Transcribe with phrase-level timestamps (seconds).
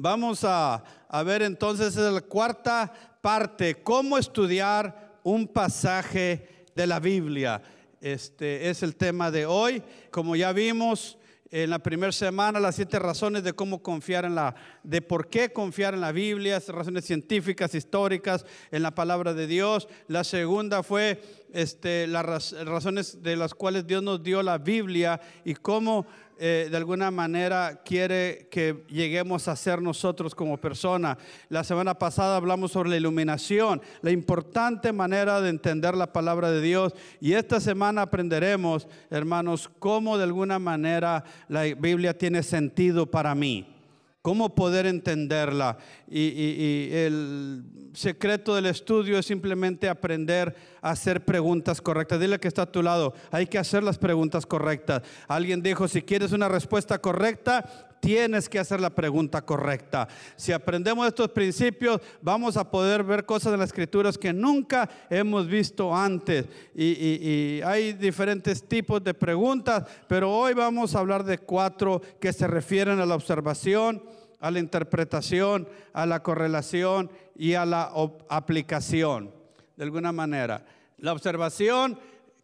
[0.00, 0.84] Vamos a,
[1.26, 7.60] ver entonces la cuarta parte, cómo estudiar un pasaje de la Biblia.
[8.00, 9.82] Este es el tema de hoy.
[10.12, 11.18] Como ya vimos
[11.50, 15.52] en la primera semana, las siete razones de cómo confiar en la, de por qué
[15.52, 19.88] confiar en la Biblia, razones científicas, históricas, en la palabra de Dios.
[20.06, 21.20] La segunda fue
[21.52, 26.06] este, las razones de las cuales Dios nos dio la Biblia y cómo
[26.38, 31.18] eh, de alguna manera quiere que lleguemos a ser nosotros como persona.
[31.48, 36.60] La semana pasada hablamos sobre la iluminación, la importante manera de entender la palabra de
[36.60, 36.94] Dios.
[37.20, 43.77] Y esta semana aprenderemos, hermanos, cómo de alguna manera la Biblia tiene sentido para mí
[44.22, 45.78] cómo poder entenderla.
[46.08, 47.64] Y, el
[47.94, 52.20] secreto del estudio es simplemente aprender a hacer preguntas correctas.
[52.20, 55.02] Dile que está a tu lado, hay que hacer las preguntas correctas.
[55.26, 60.08] Alguien dijo, si quieres una respuesta correcta, tienes que hacer la pregunta correcta.
[60.36, 65.46] Si aprendemos estos principios, vamos a poder ver cosas en las escrituras que nunca hemos
[65.46, 66.46] visto antes.
[66.74, 72.46] y, hay diferentes tipos de preguntas, pero hoy vamos a hablar de cuatro que se
[72.46, 74.02] refieren a la observación
[74.40, 77.90] a la interpretación, a la correlación y a la
[78.28, 79.32] aplicación,
[79.76, 80.64] de alguna manera.
[80.98, 81.98] La observación,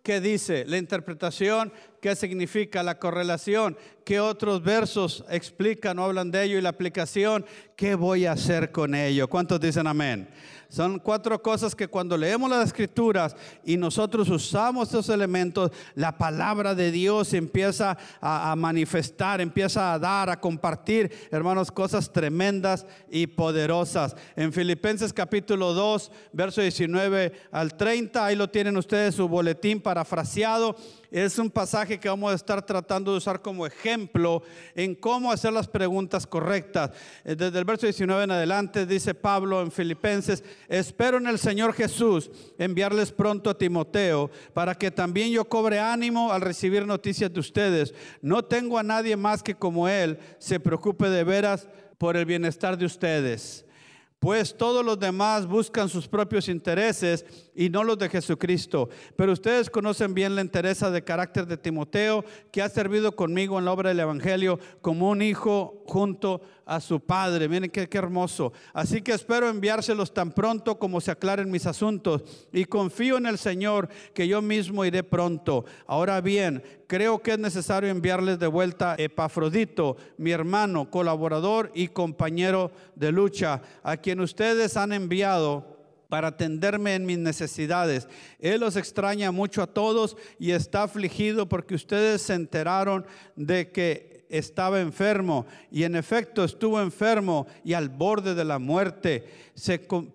[0.05, 0.67] ¿qué dice?
[0.67, 2.83] La interpretación, ¿qué significa?
[2.83, 6.59] La correlación, ¿qué otros versos explican o hablan de ello?
[6.59, 9.29] Y la aplicación, ¿qué voy a hacer con ello?
[9.29, 10.29] ¿Cuántos dicen amén?
[10.75, 16.75] Son cuatro cosas que cuando leemos las escrituras y nosotros usamos estos elementos, la palabra
[16.75, 24.17] de Dios empieza a, manifestar, empieza a dar, a compartir, hermanos, cosas tremendas y poderosas.
[24.35, 30.75] En Filipenses capítulo 2, verso 19 al 30, ahí lo tienen ustedes su boletín parafraseado.
[31.15, 34.43] Es un pasaje que vamos a estar tratando de usar como ejemplo
[34.75, 36.91] en cómo hacer las preguntas correctas.
[37.25, 41.73] Eh, desde el verso 19 en adelante dice Pablo en Filipenses, espero en el Señor
[41.73, 47.41] Jesús enviarles pronto a Timoteo para que también yo cobre ánimo al recibir noticias de
[47.41, 47.95] ustedes.
[48.23, 52.77] No tengo a nadie más que como él se preocupe de veras por el bienestar
[52.77, 53.64] de ustedes
[54.25, 58.89] pues todos los demás buscan sus propios intereses y no los de Jesucristo.
[59.17, 63.67] Pero ustedes conocen bien la interés de carácter de Timoteo, que ha servido conmigo en
[63.67, 67.51] la obra del Evangelio como un hijo junto a su padre.
[67.51, 68.55] Miren qué, qué hermoso.
[68.73, 73.37] Así que espero enviárselos tan pronto como se aclaren mis asuntos y confío en el
[73.37, 75.67] Señor que yo mismo iré pronto.
[75.87, 76.63] Ahora bien,
[76.95, 83.61] creo que es necesario enviarles de vuelta Epafrodito, mi hermano, colaborador y compañero de lucha,
[83.83, 85.77] a quien ustedes han enviado
[86.09, 88.07] para atenderme en mis necesidades.
[88.39, 94.14] Él los extraña mucho a todos y está afligido porque ustedes se enteraron de que
[94.39, 99.25] estaba enfermo y en efecto estuvo enfermo y al borde de la muerte,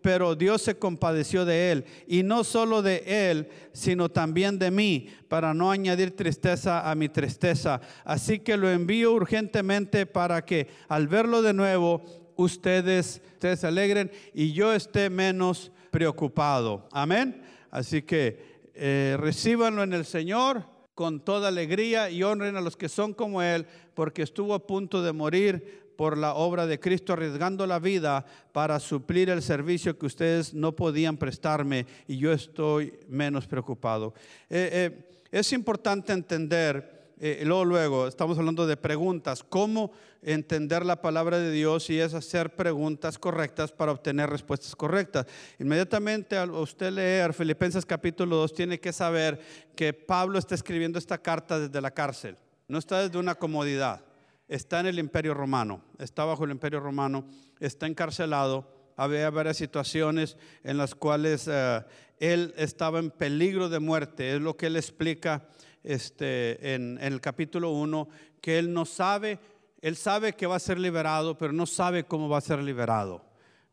[0.02, 5.08] pero Dios se compadeció de él y no solo de él, sino también de mí,
[5.30, 7.80] para no añadir tristeza a mi tristeza.
[8.04, 12.04] Así que lo envío urgentemente para que al verlo de nuevo,
[12.36, 16.88] ustedes, se alegren y yo esté menos preocupado.
[16.92, 17.42] Amén.
[17.72, 19.18] Así que eh,
[19.58, 24.22] en el Señor con toda alegría y honren a los que son como Él, porque
[24.22, 29.30] estuvo a punto de morir por la obra de Cristo, arriesgando la vida para suplir
[29.30, 34.14] el servicio que ustedes no podían prestarme y yo estoy menos preocupado.
[34.50, 39.92] Eh, eh, es importante entender eh, luego, luego, estamos hablando de preguntas, cómo
[40.22, 45.26] entender la palabra de Dios y es hacer preguntas correctas para obtener respuestas correctas.
[45.60, 49.38] Inmediatamente al usted leer Filipenses capítulo 2 tiene que saber
[49.76, 52.38] que Pablo está escribiendo esta carta desde la cárcel,
[52.70, 54.02] no está desde una comodidad,
[54.48, 57.26] está en el imperio romano, está bajo el imperio romano,
[57.60, 58.80] está encarcelado.
[58.96, 61.82] Había varias situaciones en las cuales eh,
[62.18, 65.48] él estaba en peligro de muerte, es lo que él explica
[65.84, 68.08] este, en, el capítulo 1,
[68.42, 69.40] que él no sabe,
[69.82, 73.26] él sabe que va a ser liberado, pero no sabe cómo va a ser liberado.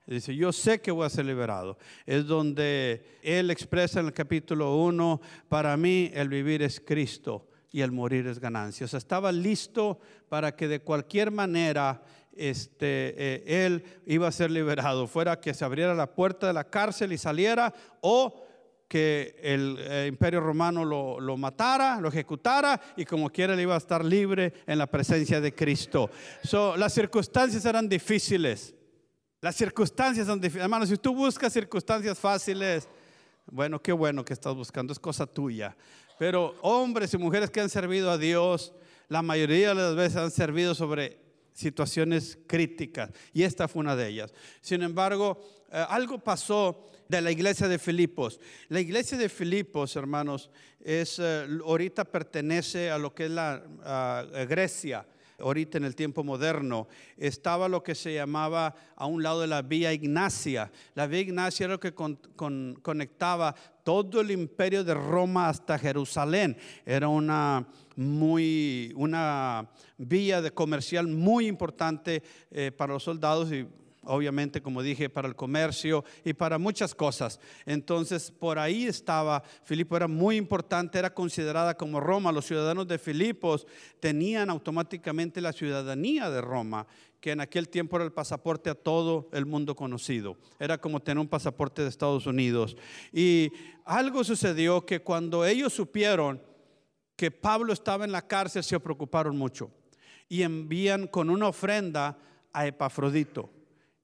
[0.07, 1.79] Dice, yo sé que voy a ser liberado.
[2.07, 7.81] Es donde él expresa en el capítulo 1, para mí el vivir es Cristo y
[7.81, 8.85] el morir es ganancia.
[8.85, 9.99] O sea, estaba listo
[10.29, 12.03] para que de cualquier manera
[12.37, 16.65] este, eh, él iba a ser liberado, fuera que se abriera la puerta de la
[16.65, 18.46] cárcel y saliera o
[18.89, 23.79] que el eh, imperio romano lo, matara, lo ejecutara y como quiera él iba a
[23.79, 26.11] estar libre en la presencia de Cristo.
[26.77, 28.75] las circunstancias eran difíciles.
[29.41, 30.65] Las circunstancias son difíciles.
[30.65, 32.89] Hermano, si tú buscas circunstancias fáciles,
[33.47, 35.77] bueno, qué bueno que estás buscando, es cosa tuya.
[36.19, 38.73] Pero hombres y mujeres que han servido a Dios,
[39.09, 44.09] la mayoría de las veces han servido sobre situaciones críticas y esta fue una de
[44.09, 44.33] ellas.
[44.61, 45.39] Sin embargo,
[45.73, 48.41] eh, algo pasó de la iglesia de Filipos.
[48.69, 50.51] La iglesia de Filipos, hermanos,
[50.81, 53.63] es eh, ahorita pertenece a lo que es la
[54.49, 55.07] Grecia
[55.39, 59.63] ahorita en el tiempo moderno, estaba lo que se llamaba a un lado de la
[59.63, 60.71] vía Ignacia.
[60.95, 63.55] La vía Ignacia era lo que conectaba
[63.85, 66.57] todo el imperio de Roma hasta Jerusalén.
[66.85, 67.67] Era una
[67.97, 73.67] muy una vía de comercial muy importante eh, para los soldados y
[74.07, 77.41] obviamente, como dije, para el comercio y para muchas cosas.
[77.67, 82.33] Entonces, por ahí estaba, Filipo era muy importante, era considerada como Roma.
[82.33, 83.67] Los ciudadanos de Filipos
[84.01, 86.87] tenían automáticamente la ciudadanía de Roma,
[87.21, 90.37] que en aquel tiempo era el pasaporte a todo el mundo conocido.
[90.59, 92.77] Era como tener un pasaporte de Estados Unidos.
[93.13, 93.53] Y
[93.85, 96.41] algo sucedió que cuando ellos supieron
[97.17, 99.71] que Pablo estaba en la cárcel, se preocuparon mucho
[100.29, 102.19] y envían con una ofrenda
[102.53, 103.51] a Epafrodito.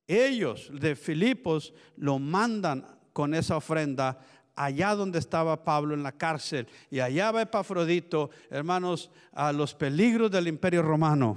[0.07, 4.19] Ellos de Filipos lo mandan con esa ofrenda
[4.55, 6.67] allá donde estaba Pablo en la cárcel.
[6.91, 11.37] Y allá va Epafrodito, hermanos, a los peligros del imperio romano.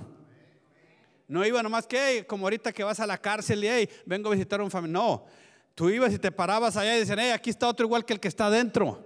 [1.28, 4.34] No iba nomás que, como ahorita que vas a la cárcel y hey, vengo a
[4.34, 5.02] visitar un familiar.
[5.02, 5.26] No,
[5.74, 8.20] tú ibas y te parabas allá y decían, hey, aquí está otro igual que el
[8.20, 9.04] que está adentro.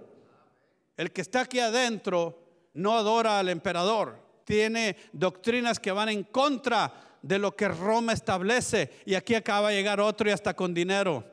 [0.96, 2.38] El que está aquí adentro
[2.74, 4.18] no adora al emperador.
[4.44, 6.92] Tiene doctrinas que van en contra
[7.22, 8.90] de lo que Roma establece.
[9.04, 11.24] Y aquí acaba de llegar otro y hasta con dinero.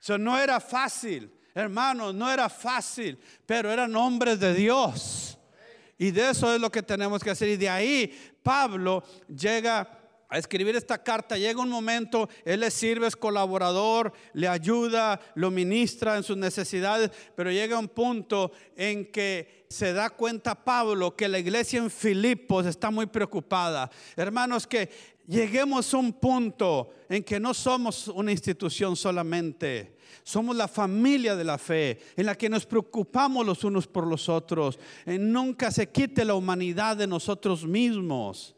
[0.00, 5.38] Eso no era fácil, hermanos, no era fácil, pero eran hombres de Dios.
[5.96, 7.48] Y de eso es lo que tenemos que hacer.
[7.48, 13.06] Y de ahí Pablo llega a escribir esta carta, llega un momento, él le sirve,
[13.06, 19.64] es colaborador, le ayuda, lo ministra en sus necesidades, pero llega un punto en que
[19.68, 23.90] se da cuenta Pablo que la iglesia en Filipos está muy preocupada.
[24.16, 30.68] Hermanos, que lleguemos a un punto en que no somos una institución solamente, somos la
[30.68, 35.32] familia de la fe, en la que nos preocupamos los unos por los otros, en
[35.32, 38.54] nunca se quite la humanidad de nosotros mismos.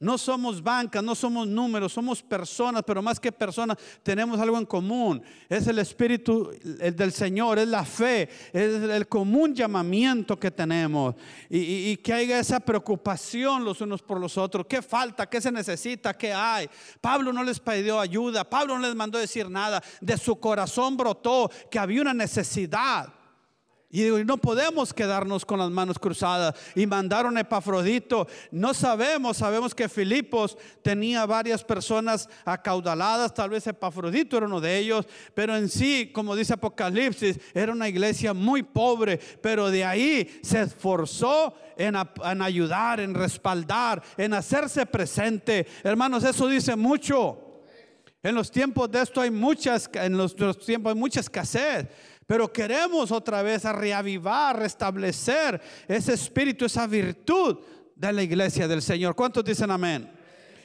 [0.00, 4.64] No somos banca, no somos números, somos personas, pero más que personas tenemos algo en
[4.64, 5.22] común.
[5.46, 11.16] Es el Espíritu del Señor, es la fe, es el común llamamiento que tenemos.
[11.50, 14.64] Y, que haya esa preocupación los unos por los otros.
[14.66, 15.28] ¿Qué falta?
[15.28, 16.16] ¿Qué se necesita?
[16.16, 16.70] ¿Qué hay?
[17.02, 19.82] Pablo no les pidió ayuda, Pablo no les mandó decir nada.
[20.00, 23.19] De su corazón brotó que había una necesidad.
[23.92, 26.54] Y digo, no podemos quedarnos con las manos cruzadas.
[26.76, 28.28] Y mandaron a Epafrodito.
[28.52, 34.78] No sabemos, sabemos que Filipos tenía varias personas acaudaladas, tal vez Epafrodito era uno de
[34.78, 40.40] ellos, pero en sí, como dice Apocalipsis, era una iglesia muy pobre, pero de ahí
[40.42, 45.66] se esforzó en, en ayudar, en respaldar, en hacerse presente.
[45.82, 47.50] Hermanos, eso dice mucho.
[48.22, 51.86] En los tiempos de esto hay muchas, en los, tiempos hay mucha escasez.
[52.30, 57.58] Pero queremos otra vez a reavivar, restablecer ese espíritu, esa virtud
[57.96, 59.16] de la iglesia del Señor.
[59.16, 60.08] ¿Cuántos dicen amén?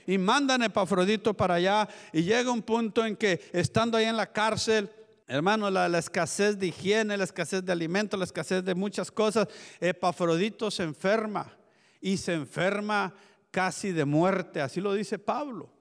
[0.06, 4.16] Y mandan a Epafrodito para allá y llega un punto en que estando ahí en
[4.16, 4.92] la cárcel,
[5.28, 9.48] Hermano, la, la, escasez de higiene, la escasez de alimentos, la escasez de muchas cosas.
[9.80, 11.52] Epafrodito se enferma
[12.00, 13.12] y se enferma
[13.50, 15.72] casi de muerte, así lo dice Pablo.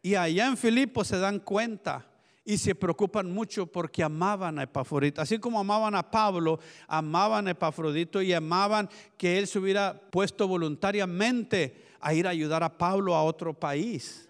[0.00, 2.13] Y allá en Filipo se dan cuenta
[2.44, 5.22] y se preocupan mucho porque amaban a Epafrodito.
[5.22, 10.46] Así como amaban a Pablo, amaban a Epafrodito y amaban que él se hubiera puesto
[10.46, 14.28] voluntariamente a ir a ayudar a Pablo a otro país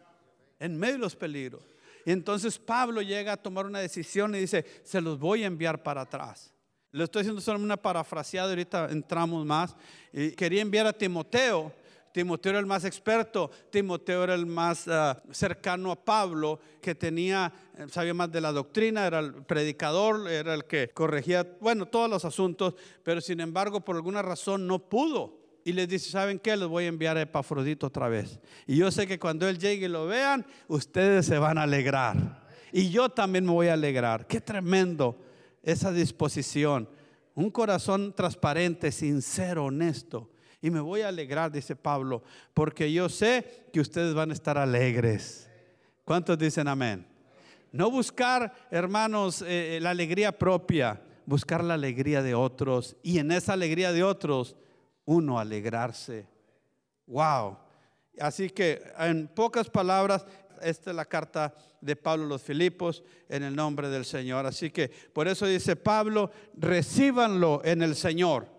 [0.61, 1.63] en medio de los peligros.
[2.07, 5.83] Y entonces Pablo llega a tomar una decisión y dice, se los voy a enviar
[5.83, 6.53] para atrás.
[6.93, 9.75] Le estoy haciendo solo una parafraseada, ahorita entramos más.
[10.13, 11.73] Y quería enviar a Timoteo,
[12.15, 17.53] Timoteo era el más experto, Timoteo era el más ah, cercano a Pablo, que tenía,
[17.77, 22.09] eh, sabía más de la doctrina, era el predicador, era el que corregía, bueno, todos
[22.09, 25.41] los asuntos, pero sin embargo por alguna razón no pudo.
[25.65, 26.57] Y les dice, ¿saben qué?
[26.57, 28.39] Les voy a enviar a Epafrodito otra vez.
[28.69, 32.47] Y yo sé que cuando él llegue y lo vean, ustedes se van a alegrar.
[32.71, 34.29] Y yo también me voy a alegrar.
[34.29, 35.19] Qué tremendo
[35.65, 36.89] esa disposición.
[37.35, 40.31] Un corazón transparente, sincero, honesto
[40.65, 42.23] y me voy a alegrar, dice Pablo,
[42.55, 45.47] porque yo sé que ustedes van a estar alegres.
[46.07, 47.07] ¿Cuántos dicen amén?
[47.71, 53.31] No buscar, hermanos, eh, eh, la alegría propia, buscar la alegría de otros y en
[53.31, 54.57] esa alegría de otros,
[55.05, 56.27] uno alegrarse.
[57.09, 57.59] Wow.
[58.19, 60.25] Así que en pocas palabras,
[60.63, 64.47] esta es la carta de Pablo a los Filipos en el nombre del Señor.
[64.47, 68.54] Así que por eso dice Pablo, recíbanlo en el Señor.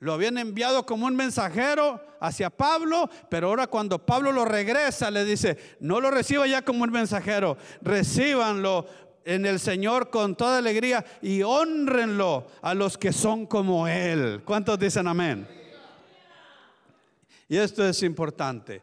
[0.00, 5.26] Lo habían enviado como un mensajero hacia Pablo, pero ahora cuando Pablo lo regresa, le
[5.26, 8.86] dice, no lo reciba ya como un mensajero, recíbanlo
[9.26, 14.40] en el Señor con toda alegría y honrenlo a los que son como Él.
[14.42, 15.46] ¿Cuántos dicen amén?
[17.46, 18.80] Y esto es importante.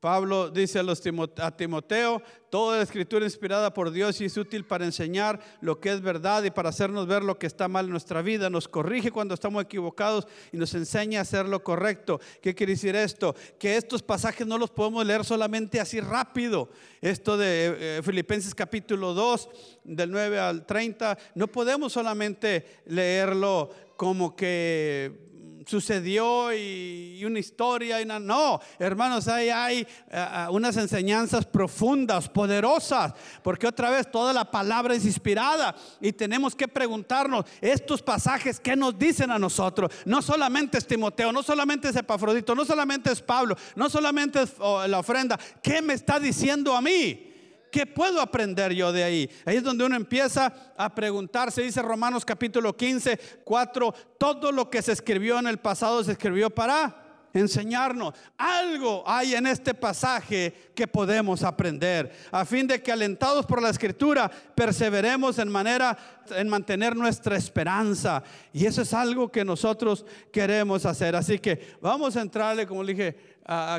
[0.00, 5.40] Pablo dice a, los Timoteo, toda la escritura inspirada por Dios es útil para enseñar
[5.60, 8.48] lo que es verdad y para hacernos ver lo que está mal en nuestra vida.
[8.48, 12.20] Nos corrige cuando estamos equivocados y nos enseña a hacer lo correcto.
[12.40, 13.34] ¿Qué quiere decir esto?
[13.58, 16.68] Que estos pasajes no los podemos leer solamente así rápido.
[17.00, 19.48] Esto de eh, eh, Filipenses capítulo 2,
[19.82, 25.27] del 9 al 30, no podemos solamente leerlo como que
[25.68, 28.00] sucedió y, una historia.
[28.00, 34.32] Y no, hermanos, ahí hay eh, eh, unas enseñanzas profundas, poderosas, porque otra vez toda
[34.32, 39.92] la palabra es inspirada y tenemos que preguntarnos estos pasajes, ¿qué nos dicen a nosotros?
[40.06, 44.58] No solamente es Timoteo, no solamente es Epafrodito, no solamente es Pablo, no solamente es
[44.58, 47.27] la ofrenda, ¿qué me está diciendo a mí?
[47.70, 49.30] ¿Qué puedo aprender yo de ahí?
[49.44, 54.82] Ahí es donde uno empieza a preguntarse, dice Romanos capítulo 15, 4, todo lo que
[54.82, 58.14] se escribió en el pasado se escribió para enseñarnos.
[58.36, 63.70] Algo hay en este pasaje que podemos aprender, a fin de que alentados por la
[63.70, 65.96] escritura perseveremos en manera
[66.30, 68.22] en mantener nuestra esperanza.
[68.52, 71.16] Y eso es algo que nosotros queremos hacer.
[71.16, 73.16] Así que vamos a entrarle, como le dije,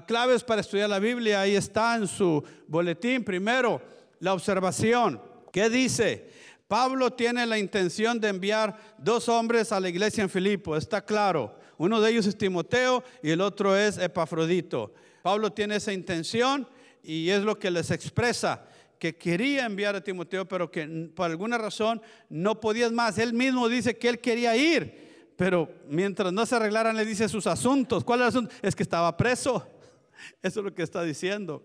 [0.08, 1.42] claves para estudiar la Biblia.
[1.42, 3.24] Ahí está en su boletín.
[3.24, 3.82] Primero,
[4.20, 5.22] la observación.
[5.52, 6.30] ¿Qué dice?
[6.68, 11.59] Pablo tiene la intención de enviar dos hombres a la iglesia en Filipo, está claro.
[11.80, 14.94] Uno de ellos es Timoteo y el otro es Epafrodito.
[15.24, 16.68] Pablo tiene esa intención
[17.02, 18.66] y es lo que les expresa,
[19.00, 23.18] que quería enviar a Timoteo, pero que por alguna razón no podía más.
[23.18, 27.48] Él mismo dice que él quería ir, pero mientras no se arreglaran, le dice sus
[27.48, 28.04] asuntos.
[28.04, 28.56] ¿Cuál es el asunto?
[28.62, 29.66] Es que estaba preso.
[30.44, 31.64] Eso es lo que está diciendo.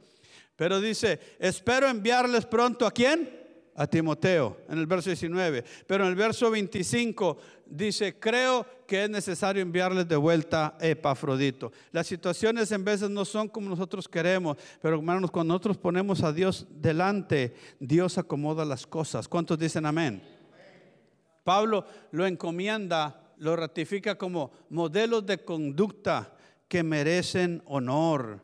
[0.54, 3.42] Pero dice, espero enviarles pronto a quién?
[3.74, 5.64] A Timoteo, en el verso 19.
[5.88, 11.72] Pero en el verso 25 dice, creo que es necesario enviarles de vuelta a Epafrodito.
[11.92, 16.32] Las situaciones en veces no son como nosotros queremos, pero hermanos, cuando nosotros ponemos a
[16.32, 19.28] Dios delante, Dios acomoda las cosas.
[19.28, 20.22] ¿Cuántos dicen amén?
[21.44, 26.34] Pablo lo encomienda lo ratifica como modelos de conducta
[26.68, 28.40] que merecen honor.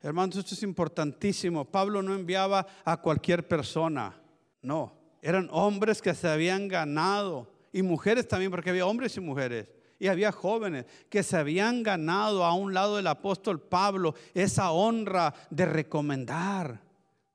[0.00, 1.64] Hermanos, esto es importantísimo.
[1.64, 4.20] Pablo no enviaba a cualquier persona,
[4.62, 4.92] no.
[5.22, 10.06] Eran hombres que se habían ganado, y mujeres también, porque había hombres y mujeres, y
[10.06, 15.66] había jóvenes que se habían ganado a un lado del apóstol Pablo esa honra de
[15.66, 16.80] recomendar.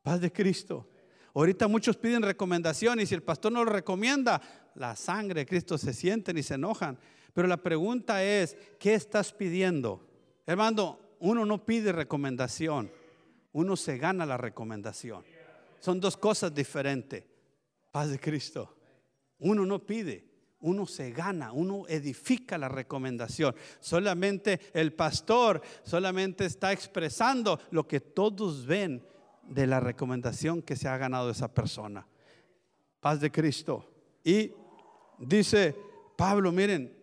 [0.02, 0.88] Paz de Cristo.
[1.36, 4.42] Ahorita muchos piden recomendación y si el pastor no lo recomienda,
[4.76, 6.98] la sangre de Cristo se sienten y se enojan.
[7.34, 10.08] Pero la pregunta es, ¿qué estás pidiendo?
[10.48, 12.90] Hermano, uno no pide recomendación,
[13.52, 15.26] uno se gana la recomendación.
[15.82, 17.26] Son dos cosas diferentes.
[17.92, 18.78] Paz de Cristo.
[19.40, 20.29] Uno no pide,
[20.62, 23.56] uno se gana, uno edifica la recomendación.
[23.80, 29.04] Solamente el pastor solamente está expresando lo que todos ven
[29.44, 32.08] de la recomendación que se ha ganado esa persona.
[33.00, 33.90] Paz de Cristo.
[34.24, 34.52] Y
[35.18, 35.76] dice
[36.18, 36.96] Pablo, miren,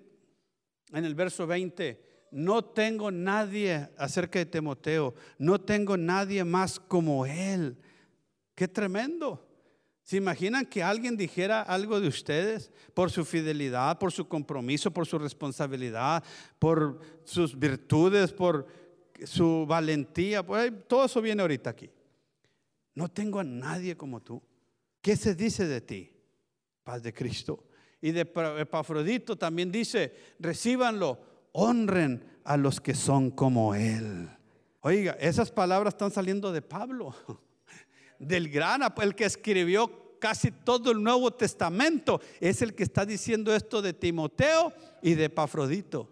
[0.93, 7.25] en el verso 20, no tengo nadie acerca de Timoteo, no tengo nadie más como
[7.25, 7.79] él.
[8.55, 9.46] Qué tremendo.
[10.07, 15.05] ¿Se imaginan que alguien dijera algo de ustedes por su fidelidad, por su compromiso, por
[15.05, 16.23] su responsabilidad,
[16.61, 18.69] por sus virtudes, por
[19.25, 20.47] su valentía?
[20.87, 21.91] Todo eso viene ahorita aquí.
[22.95, 24.41] No tengo a nadie como tú.
[25.03, 26.13] ¿Qué se dice de ti?
[26.85, 27.65] Paz de Cristo.
[28.01, 31.19] Y de Epafrodito también dice, recíbanlo,
[31.51, 34.31] honren a los que son como Él.
[34.83, 37.13] Oiga, esas palabras están saliendo de Pablo,
[38.19, 43.55] del gran, el que escribió casi todo el Nuevo Testamento, es el que está diciendo
[43.55, 46.11] esto de Timoteo y de Epafrodito.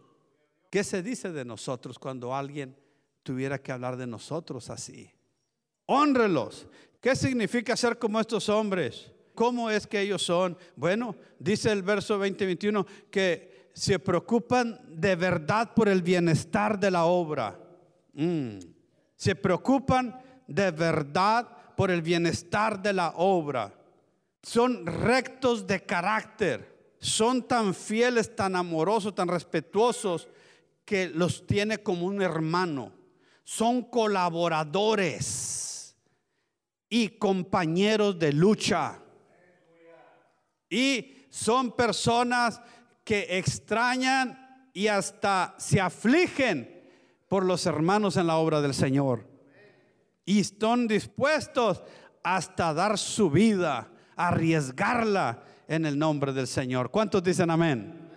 [0.70, 2.76] ¿Qué se dice de nosotros cuando alguien
[3.22, 5.10] tuviera que hablar de nosotros así?
[5.86, 6.66] Honrelos.
[7.00, 9.12] ¿Qué significa ser como estos hombres?
[9.34, 10.56] ¿Cómo es que ellos son?
[10.76, 17.04] Bueno, dice el verso 20-21 que se preocupan de verdad por el bienestar de la
[17.04, 17.58] obra.
[18.12, 18.58] Mm.
[19.16, 23.72] Se preocupan de verdad por el bienestar de la obra.
[24.42, 26.94] Son rectos de carácter.
[26.98, 30.28] Son tan fieles, tan amorosos, tan respetuosos
[30.84, 32.92] que los tiene como un hermano.
[33.44, 35.96] Son colaboradores
[36.88, 38.98] y compañeros de lucha.
[40.70, 42.60] Y son personas
[43.04, 46.82] que extrañan y hasta se afligen
[47.28, 49.33] por los hermanos en la obra del Señor.
[50.24, 51.82] Y están dispuestos
[52.22, 56.90] hasta dar su vida, arriesgarla en el nombre del Señor.
[56.90, 58.10] ¿Cuántos dicen amén?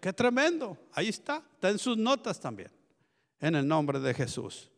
[0.00, 0.76] Qué tremendo.
[0.92, 1.42] Ahí está.
[1.54, 2.70] Está en sus notas también.
[3.40, 4.70] En el nombre de Jesús.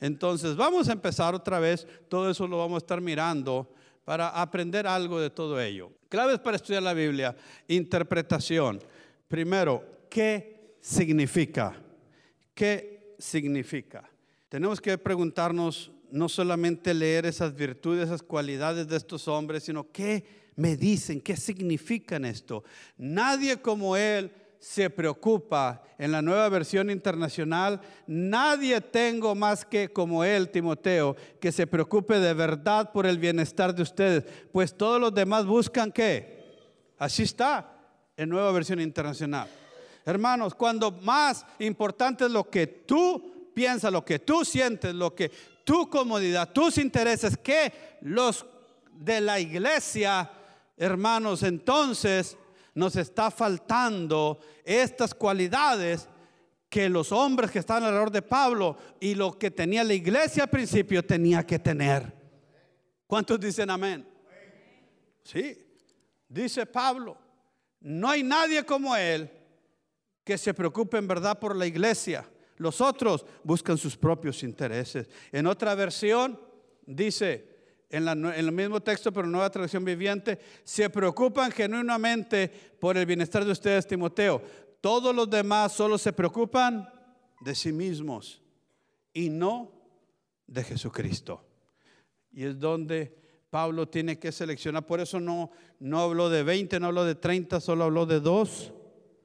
[0.00, 1.86] Entonces vamos a empezar otra vez.
[2.08, 3.72] Todo eso lo vamos a estar mirando
[4.04, 5.92] para aprender algo de todo ello.
[6.08, 7.36] Claves para estudiar la Biblia.
[7.68, 8.80] Interpretación.
[9.28, 11.74] Primero, ¿qué significa?
[12.54, 14.11] ¿Qué significa?
[14.52, 20.52] Tenemos que preguntarnos no solamente leer esas virtudes, esas cualidades de estos hombres, sino qué
[20.56, 22.62] me dicen, qué significan esto.
[22.98, 25.82] Nadie como Él se preocupa.
[25.96, 32.20] En la nueva versión internacional, nadie tengo más que como Él, Timoteo, que se preocupe
[32.20, 36.44] de verdad por el bienestar de ustedes, pues todos los demás buscan qué.
[36.98, 37.74] Así está
[38.18, 39.48] en nueva versión internacional.
[40.04, 45.30] Hermanos, cuando más importante es lo que tú piensas, lo que tú sientes, lo que
[45.64, 48.46] tu comodidad, tus intereses, que los
[48.92, 50.30] de la iglesia,
[50.76, 52.36] hermanos, entonces
[52.74, 56.08] nos está faltando estas cualidades
[56.68, 60.50] que los hombres que estaban alrededor de Pablo y lo que tenía la iglesia al
[60.50, 62.10] principio tenía que tener.
[63.06, 64.08] ¿Cuántos dicen amén?
[65.22, 65.58] Sí,
[66.28, 67.18] dice Pablo,
[67.80, 69.30] no hay nadie como él
[70.24, 72.26] que se preocupe en verdad por la iglesia.
[72.62, 75.08] Los otros buscan sus propios intereses.
[75.32, 76.40] En otra versión
[76.86, 77.52] dice,
[77.90, 82.48] en, el mismo texto, pero nueva traducción viviente, se preocupan genuinamente
[82.80, 84.40] por el bienestar de ustedes, Timoteo.
[84.80, 86.88] Todos los demás solo se preocupan
[87.40, 88.40] de sí mismos
[89.12, 89.70] y no
[90.46, 91.44] de Jesucristo.
[92.32, 93.14] Y es donde
[93.50, 94.86] Pablo tiene que seleccionar.
[94.86, 98.72] Por eso no, no habló de 20, no habló de 30, solo habló de dos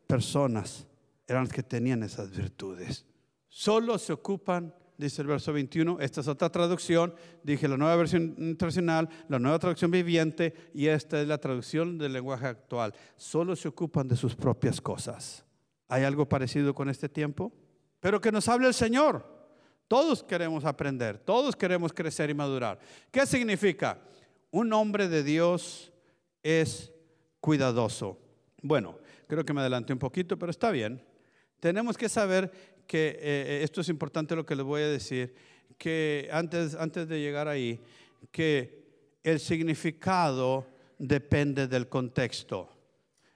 [0.05, 0.85] personas.
[1.25, 3.05] Eran las que tenían esas virtudes.
[3.47, 5.99] Solo se ocupan dice el verso 21.
[5.99, 7.13] Esta es otra traducción.
[7.43, 12.13] Dije la nueva versión internacional, la nueva traducción viviente y esta es la traducción del
[12.13, 12.93] lenguaje actual.
[13.15, 15.45] Solo se ocupan de sus propias cosas.
[15.87, 17.53] ¿Hay algo parecido con este tiempo?
[17.99, 19.37] Pero que nos hable el Señor.
[19.87, 22.77] Todos queremos aprender, todos queremos crecer y madurar.
[23.09, 24.01] ¿Qué significa?
[24.51, 25.93] Un hombre de Dios
[26.43, 26.91] es
[27.39, 28.19] cuidadoso.
[28.61, 31.01] Bueno, creo que me adelanté un poquito, pero está bien.
[31.61, 32.51] Tenemos que saber
[32.87, 35.35] que eh, eh, esto es importante lo que les voy a decir,
[35.77, 37.79] que antes, antes de llegar ahí,
[38.31, 38.87] que
[39.23, 40.65] el significado
[40.97, 42.69] depende del contexto.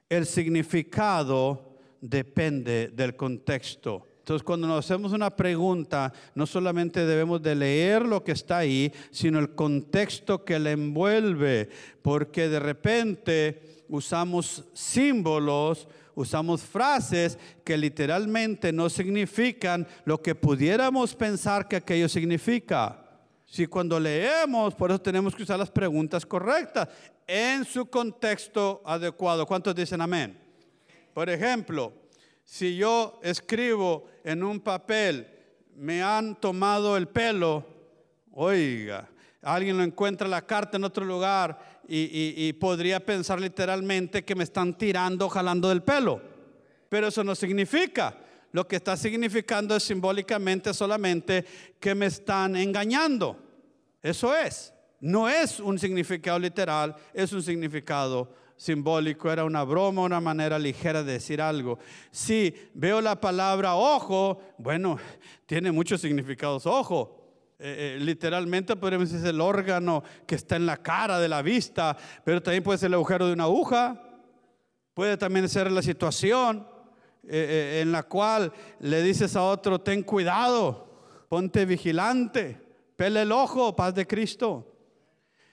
[0.09, 4.07] El significado depende del contexto.
[4.19, 8.91] Entonces, cuando nos hacemos una pregunta, no solamente debemos de leer lo que está ahí,
[9.09, 11.69] sino el contexto que le envuelve,
[12.01, 21.67] porque de repente usamos símbolos usamos frases que literalmente no significan lo que pudiéramos pensar
[21.67, 22.97] que aquello significa.
[23.45, 26.87] Si cuando leemos, por eso tenemos que usar las preguntas correctas
[27.27, 29.45] en su contexto adecuado.
[29.45, 30.39] ¿Cuántos dicen amén?
[31.13, 31.93] Por ejemplo,
[32.43, 35.27] si yo escribo en un papel,
[35.75, 37.65] me han tomado el pelo,
[38.31, 39.10] oiga,
[39.41, 44.77] alguien lo encuentra la carta en otro lugar y, podría pensar literalmente que me están
[44.77, 46.21] tirando, jalando del pelo.
[46.89, 48.17] Pero eso no significa.
[48.51, 51.45] Lo que está significando es simbólicamente solamente
[51.79, 53.37] que me están engañando.
[54.01, 54.73] Eso es.
[54.99, 59.31] No es un significado literal, es un significado simbólico.
[59.31, 61.79] Era una broma, una manera ligera de decir algo.
[62.11, 64.99] Si veo la palabra ojo, bueno,
[65.45, 67.20] tiene muchos significados ojo.
[67.63, 71.95] Eh, eh, literalmente podríamos decir el órgano que está en la cara de la vista,
[72.23, 74.01] pero también puede ser el agujero de una aguja,
[74.95, 76.67] puede también ser la situación
[77.27, 82.59] eh, en la cual le dices a otro, ten cuidado, ponte vigilante,
[82.95, 84.75] pele el ojo, paz de Cristo.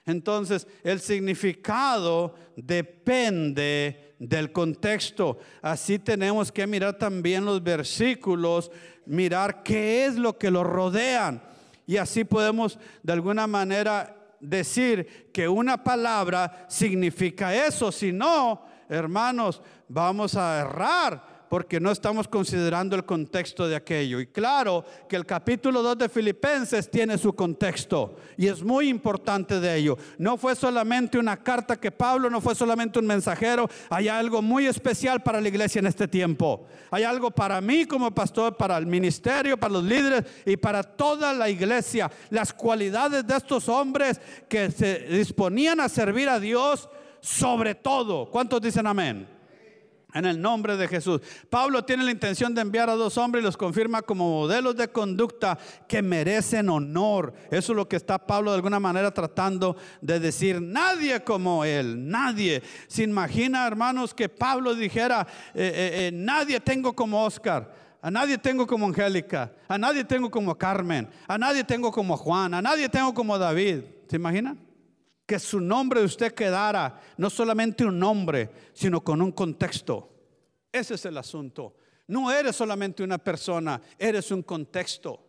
[0.07, 5.41] Entonces, el significado depende del contexto.
[5.61, 8.71] Así tenemos que mirar también los versículos,
[9.05, 11.43] mirar qué es lo que los rodean.
[11.89, 17.91] Y así podemos de alguna manera decir que una palabra significa eso.
[17.91, 24.21] Si no, hermanos, vamos a errar porque no estamos considerando el contexto de aquello.
[24.21, 29.61] Y claro que el capítulo 2 de Filipenses tiene su contexto y es muy importante
[29.61, 29.97] de ello.
[30.19, 34.67] No fue solamente una carta que Pablo, no fue solamente un mensajero, hay algo muy
[34.67, 36.67] especial para la iglesia en este tiempo.
[36.91, 41.33] Hay algo para mí como pastor, para el ministerio, para los líderes y para toda
[41.33, 42.11] la iglesia.
[42.31, 46.89] Las cualidades de estos hombres que se disponían a servir a Dios
[47.21, 48.31] sobre todo.
[48.31, 49.38] ¿Cuántos dicen amén?
[50.15, 51.21] En el nombre de Jesús.
[51.51, 54.89] Pablo tiene la intención de enviar a dos hombres y los confirma como modelos de
[54.89, 57.35] conducta que merecen honor.
[57.51, 60.63] Eso es lo que está Pablo de alguna manera tratando de decir.
[60.63, 62.63] Nadie como él, nadie.
[62.87, 67.89] Se imagina, hermanos, que Pablo dijera, eh, eh, eh, nadie tengo como Oscar.
[68.01, 72.55] A nadie tengo como Angélica, a nadie tengo como Carmen, a nadie tengo como Juan,
[72.55, 73.83] a nadie tengo como David.
[74.09, 74.68] ¿Se imaginan?
[75.29, 80.09] Que su nombre de usted quedara no solamente un nombre, sino con un contexto.
[80.73, 81.77] Ese es el asunto.
[82.07, 85.23] No eres solamente una persona, eres un contexto.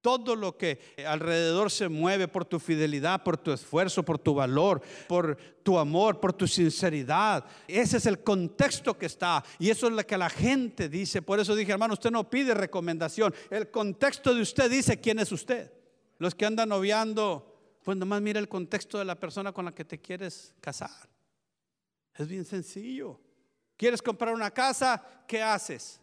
[0.00, 4.80] Todo lo que alrededor se mueve por tu fidelidad, por tu esfuerzo, por tu valor,
[5.08, 7.44] por tu amor, por tu sinceridad.
[7.66, 9.42] Ese es el contexto que está.
[9.58, 11.22] Y eso es lo que la gente dice.
[11.22, 13.34] Por eso dije, hermano, usted no pide recomendación.
[13.50, 15.72] El contexto de usted dice quién es usted.
[16.18, 17.53] Los que andan noviando,
[17.84, 21.08] pues nomás mira el contexto de la persona con la que te quieres casar.
[22.14, 23.20] Es bien sencillo.
[23.76, 25.04] ¿Quieres comprar una casa?
[25.28, 26.00] ¿Qué haces?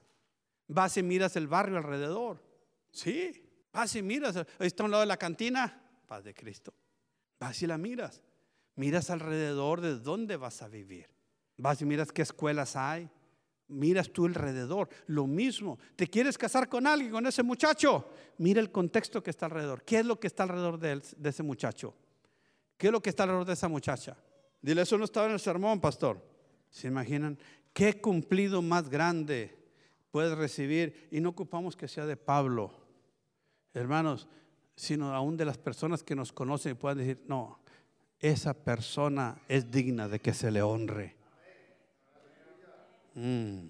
[0.67, 2.41] Vas y miras el barrio alrededor.
[2.91, 4.35] Sí, vas y miras.
[4.35, 5.81] Ahí está a un lado de la cantina.
[6.07, 6.73] Paz de Cristo.
[7.39, 8.21] Vas y la miras.
[8.75, 11.09] Miras alrededor de dónde vas a vivir.
[11.57, 13.09] Vas y miras qué escuelas hay
[13.71, 14.89] miras tú alrededor.
[15.07, 18.09] Lo mismo, ¿te quieres casar con alguien, con ese muchacho?
[18.37, 19.83] Mira el contexto que está alrededor.
[19.83, 21.93] ¿Qué es lo que está alrededor de, de ese muchacho?
[22.77, 24.17] ¿Qué es lo que está alrededor de esa muchacha?
[24.61, 26.21] Dile, eso no estaba en el sermón, pastor.
[26.69, 27.37] ¿Se imaginan?
[27.73, 29.57] ¿Qué cumplido más grande
[30.11, 31.07] puedes recibir?
[31.11, 32.71] Y no ocupamos que sea de Pablo,
[33.73, 34.27] hermanos,
[34.75, 37.59] sino aún de las personas que nos conocen y puedan decir, no,
[38.19, 41.20] esa persona es digna de que se le honre.
[43.13, 43.67] Mm.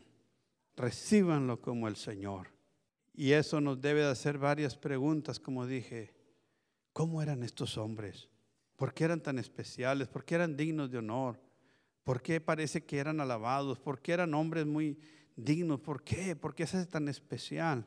[0.76, 2.48] Recíbanlo como el Señor.
[3.14, 6.14] Y eso nos debe de hacer varias preguntas, como dije.
[6.94, 8.30] ¿Cómo eran estos hombres?
[8.76, 10.08] ¿Por qué eran tan especiales?
[10.08, 11.40] ¿Por qué eran dignos de honor?
[12.04, 13.80] ¿Por qué parece que eran alabados?
[13.80, 15.00] ¿Por qué eran hombres muy
[15.36, 15.80] dignos?
[15.80, 16.36] ¿Por qué?
[16.36, 17.86] ¿Por qué es tan especial?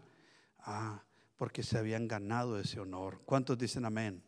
[0.60, 1.04] Ah,
[1.36, 3.20] porque se habían ganado ese honor.
[3.26, 4.22] ¿Cuántos dicen amén?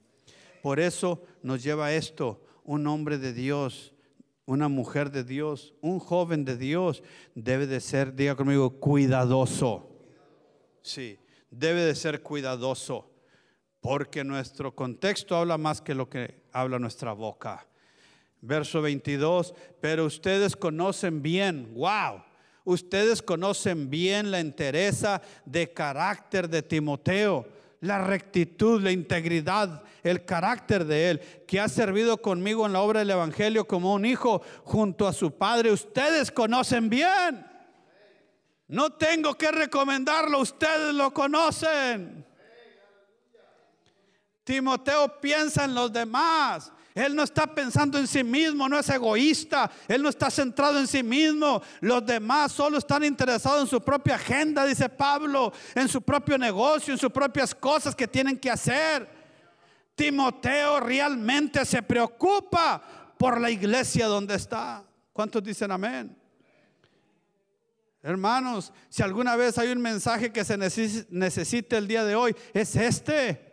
[0.63, 3.95] Por eso nos lleva esto, un hombre de Dios
[4.47, 7.03] una mujer de Dios, un joven de Dios,
[7.35, 9.91] debe de ser, diga conmigo, cuidadoso.
[10.83, 11.19] Sí,
[11.51, 13.11] debe de ser cuidadoso,
[13.81, 17.67] porque nuestro contexto habla más que lo que habla nuestra boca.
[18.41, 22.23] Verso 22, pero ustedes conocen bien, wow,
[22.65, 27.47] ustedes conocen bien la entereza de carácter de Timoteo
[27.81, 33.01] la rectitud, la integridad, el carácter de Él, que ha servido conmigo en la obra
[33.01, 35.73] del Evangelio como un hijo junto a su Padre.
[35.73, 37.47] Ustedes conocen bien.
[38.69, 42.27] No tengo que recomendarlo, ustedes lo conocen.
[44.43, 46.73] Timoteo piensa en los demás.
[46.97, 49.71] Él no está pensando en sí mismo, no es egoísta.
[49.87, 51.61] Él no está centrado en sí mismo.
[51.81, 56.95] Los demás solo están interesados en su propia agenda, dice Pablo, en su propio negocio,
[56.95, 59.07] en sus propias cosas que tienen que hacer.
[59.95, 62.83] Timoteo realmente se preocupa
[63.19, 64.83] por la iglesia donde está.
[65.13, 66.17] ¿Cuántos dicen amén?
[68.03, 72.75] Hermanos, si alguna vez hay un mensaje que se necesite el día de hoy, es
[72.75, 73.47] este.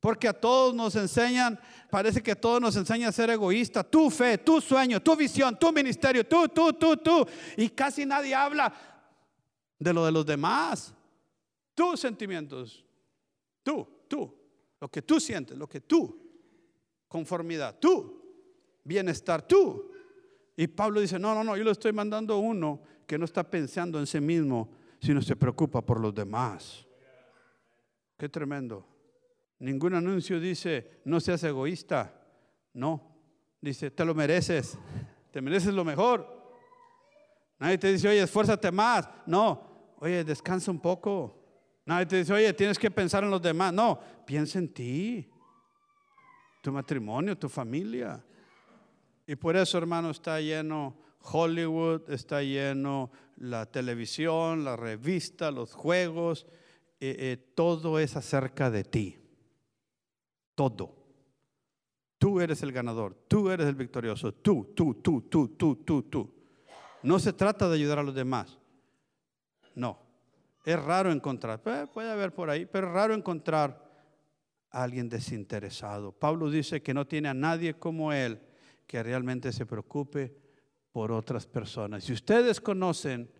[0.00, 1.58] Porque a todos nos enseñan,
[1.90, 3.82] parece que a todos nos enseña a ser egoísta.
[3.82, 7.26] Tu fe, tu sueño, tu visión, tu ministerio, tú, tú, tú, tú.
[7.56, 8.72] Y casi nadie habla
[9.78, 10.94] de lo de los demás.
[11.74, 12.84] Tus sentimientos,
[13.62, 14.34] tú, tú.
[14.80, 16.16] Lo que tú sientes, lo que tú.
[17.08, 18.22] Conformidad, tú.
[18.84, 19.90] Bienestar, tú.
[20.56, 23.48] Y Pablo dice, no, no, no, yo le estoy mandando a uno que no está
[23.48, 24.70] pensando en sí mismo,
[25.00, 26.84] sino se preocupa por los demás.
[28.16, 28.84] Qué tremendo.
[29.60, 32.14] Ningún anuncio dice, no seas egoísta.
[32.74, 33.16] No,
[33.60, 34.78] dice, te lo mereces,
[35.32, 36.36] te mereces lo mejor.
[37.58, 39.08] Nadie te dice, oye, esfuérzate más.
[39.26, 41.42] No, oye, descansa un poco.
[41.84, 43.72] Nadie te dice, oye, tienes que pensar en los demás.
[43.72, 45.28] No, piensa en ti,
[46.62, 48.24] tu matrimonio, tu familia.
[49.26, 56.46] Y por eso, hermano, está lleno Hollywood, está lleno la televisión, la revista, los juegos.
[57.00, 59.18] Eh, eh, todo es acerca de ti
[60.58, 60.92] todo.
[62.18, 66.34] Tú eres el ganador, tú eres el victorioso, tú, tú, tú, tú, tú, tú, tú.
[67.04, 68.58] No se trata de ayudar a los demás.
[69.76, 70.00] No.
[70.64, 73.88] Es raro encontrar, puede haber por ahí, pero es raro encontrar
[74.72, 76.10] a alguien desinteresado.
[76.10, 78.42] Pablo dice que no tiene a nadie como él
[78.88, 80.36] que realmente se preocupe
[80.90, 82.02] por otras personas.
[82.02, 83.30] Si ustedes conocen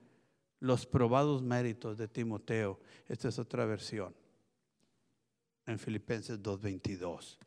[0.60, 2.78] los probados méritos de Timoteo,
[3.08, 4.14] esta es otra versión
[5.68, 7.38] en Filipenses 2.22.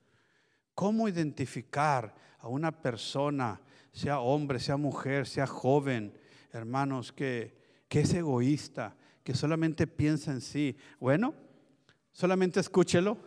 [0.73, 6.13] ¿Cómo identificar a una persona, sea hombre, sea mujer, sea joven,
[6.51, 7.55] hermanos, que,
[7.87, 10.75] que es egoísta, que solamente piensa en sí.
[10.99, 11.33] Bueno,
[12.11, 13.17] solamente escúchelo,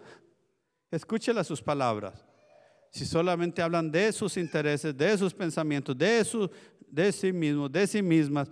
[0.91, 2.25] escúchela sus palabras.
[2.91, 6.51] Si solamente hablan de sus intereses, de sus pensamientos, de, su,
[6.89, 8.51] de sí mismos, de sí mismas,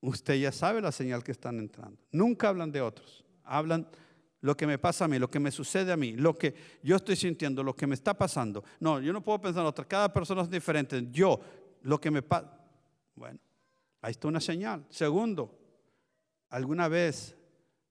[0.00, 1.98] usted ya sabe la señal que están entrando.
[2.10, 3.88] Nunca hablan de otros, hablan
[4.42, 6.96] lo que me pasa a mí, lo que me sucede a mí, lo que yo
[6.96, 8.64] estoy sintiendo, lo que me está pasando.
[8.78, 11.06] No, yo no puedo pensar en otra, cada persona es diferente.
[11.10, 11.40] Yo,
[11.82, 12.50] lo que me pasa.
[13.14, 13.38] Bueno,
[14.00, 14.86] ahí está una señal.
[14.88, 15.58] Segundo,
[16.48, 17.36] ¿alguna vez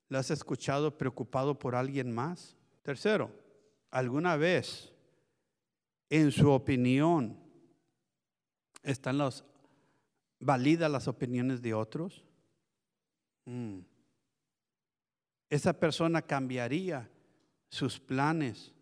[0.07, 2.57] le has escuchado preocupado por alguien más?
[2.81, 3.31] Tercero,
[3.91, 4.91] ¿alguna vez
[6.09, 7.38] en su opinión
[8.81, 9.43] están las
[10.39, 12.23] validas las opiniones de otros?
[13.45, 13.81] Mm.
[15.49, 17.09] Esa persona cambiaría
[17.69, 18.73] sus planes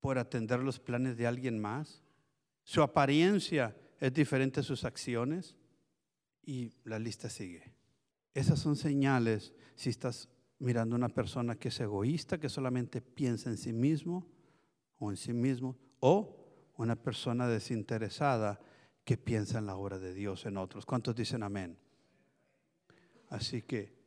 [0.00, 2.02] por atender los planes de alguien más.
[2.62, 5.56] Su apariencia es diferente a sus acciones
[6.44, 7.74] y la lista sigue.
[8.34, 10.28] Esas son señales si estás
[10.60, 14.26] mirando a una persona que es egoísta, que solamente piensa en sí mismo
[14.98, 16.36] o en sí mismo, o
[16.76, 18.60] una persona desinteresada
[19.04, 20.86] que piensa en la obra de Dios en otros.
[20.86, 21.78] ¿Cuántos dicen amén?
[23.30, 23.97] Así que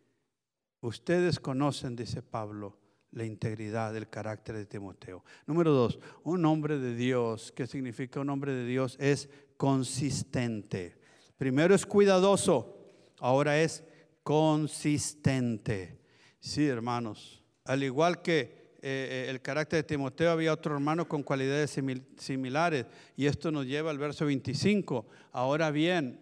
[0.82, 2.78] ustedes conocen, dice Pablo,
[3.12, 5.24] la integridad del carácter de Timoteo.
[5.46, 8.98] Número dos, un hombre de Dios, ¿qué significa un hombre de Dios?
[9.00, 10.98] Es consistente.
[11.38, 13.84] Primero es cuidadoso, ahora es
[14.24, 16.00] consistente.
[16.39, 21.78] Sí, hermanos, al igual que eh, el carácter de Timoteo, había otro hermano con cualidades
[22.17, 22.86] similares.
[23.15, 25.06] Y esto nos lleva al verso 25.
[25.32, 26.20] Ahora bien,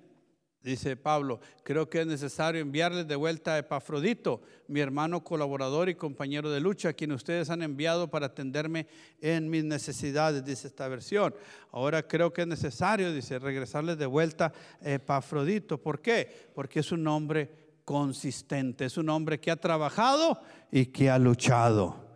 [0.63, 5.95] dice Pablo, creo que es necesario enviarles de vuelta a Epafrodito, mi hermano colaborador y
[5.95, 8.87] compañero de lucha, quien ustedes han enviado para atenderme
[9.21, 11.33] en mis necesidades, dice esta versión.
[11.71, 15.77] Ahora creo que es necesario, dice, regresarles de vuelta a Epafrodito.
[15.77, 16.49] ¿Por qué?
[16.53, 17.49] Porque es un hombre
[17.85, 20.39] consistente, es un hombre que ha trabajado
[20.71, 22.09] y que ha luchado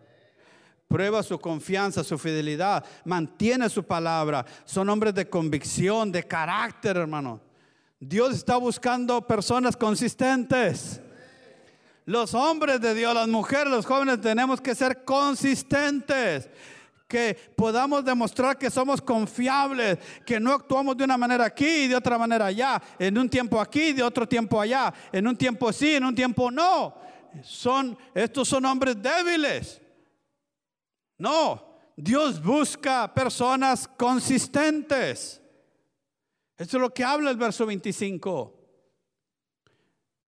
[0.94, 4.46] prueba su confianza, su fidelidad, mantiene su palabra.
[4.64, 7.42] Son hombres de convicción, de carácter, hermano.
[8.06, 11.00] Dios está buscando personas consistentes.
[12.06, 16.50] Los hombres de Dios, las mujeres, los jóvenes tenemos que ser consistentes.
[17.08, 21.96] Que podamos demostrar que somos confiables, que no actuamos de una manera aquí y de
[21.96, 25.72] otra manera allá, en un tiempo aquí y de otro tiempo allá, en un tiempo
[25.72, 26.96] sí, en un tiempo no.
[27.44, 29.80] Son, estos son hombres débiles.
[31.18, 31.64] No,
[31.96, 35.43] Dios busca personas consistentes.
[36.64, 38.54] Eso es lo que habla el verso 25.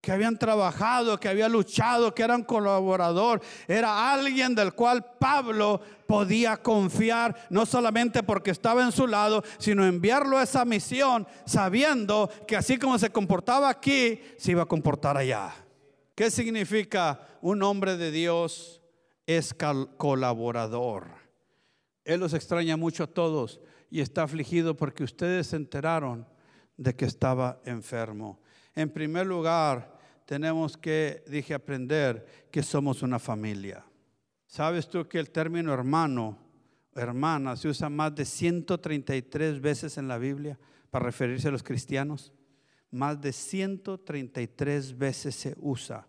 [0.02, 3.40] Que habían trabajado, que había luchado, que era un colaborador.
[3.66, 9.84] Era alguien del cual Pablo podía confiar, no solamente porque estaba en su lado, sino
[9.86, 15.16] enviarlo a esa misión sabiendo que así como se comportaba aquí, se iba a comportar
[15.16, 15.54] allá.
[16.14, 18.82] ¿Qué significa un hombre de Dios
[19.26, 19.54] es
[19.96, 21.06] colaborador.
[22.04, 26.26] Él los extraña mucho a todos y está afligido porque ustedes se enteraron
[26.76, 28.40] de que estaba enfermo.
[28.74, 33.84] En primer lugar, tenemos que, dije, aprender que somos una familia.
[34.46, 36.38] ¿Sabes tú que el término hermano,
[36.94, 40.58] hermana, se usa más de 133 veces en la Biblia
[40.90, 42.32] para referirse a los cristianos?
[42.90, 46.06] Más de 133 veces se usa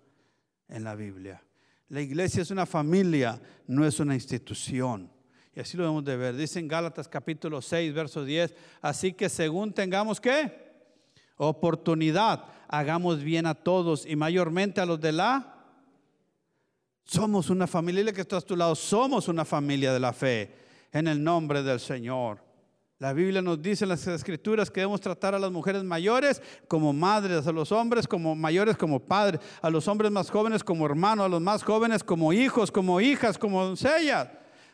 [0.68, 1.44] en la Biblia.
[1.90, 5.12] La iglesia es una familia, no es una institución.
[5.58, 6.36] Y así lo debemos de ver.
[6.36, 10.52] Dice en Gálatas capítulo 6, verso 10, así que según tengamos que
[11.36, 15.56] oportunidad, hagamos bien a todos y mayormente a los de la...
[17.06, 20.54] Somos una familia, que está a tu lado, somos una familia de la fe
[20.92, 22.38] en el nombre del Señor.
[23.00, 26.94] La Biblia nos dice en las escrituras que debemos tratar a las mujeres mayores como
[26.94, 31.26] madres, a los hombres como mayores como padres, a los hombres más jóvenes como hermanos,
[31.26, 34.28] a los más jóvenes como hijos, como hijas, como doncellas,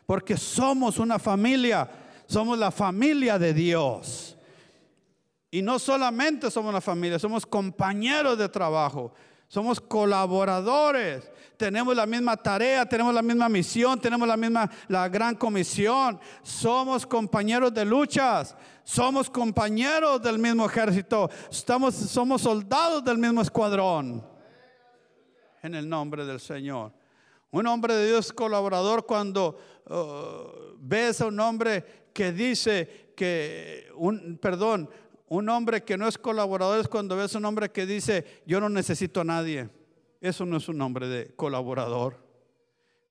[0.06, 1.88] porque somos una familia,
[2.26, 4.36] somos la familia de Dios.
[5.50, 9.12] Y no solamente somos una familia, somos compañeros de trabajo,
[9.46, 15.36] somos colaboradores, tenemos la misma tarea, tenemos la misma misión, tenemos la misma, la gran
[15.36, 23.40] comisión, somos compañeros de luchas, somos compañeros del mismo ejército, estamos, somos soldados del mismo
[23.40, 24.26] escuadrón.
[25.62, 26.92] En el nombre del Señor.
[27.52, 29.56] Un hombre de Dios colaborador cuando
[29.90, 34.88] uh, ves a un hombre que dice que, un, perdón,
[35.28, 38.60] un hombre que no es colaborador es cuando ves a un hombre que dice, yo
[38.60, 39.68] no necesito a nadie.
[40.20, 42.16] Eso no es un hombre de colaborador.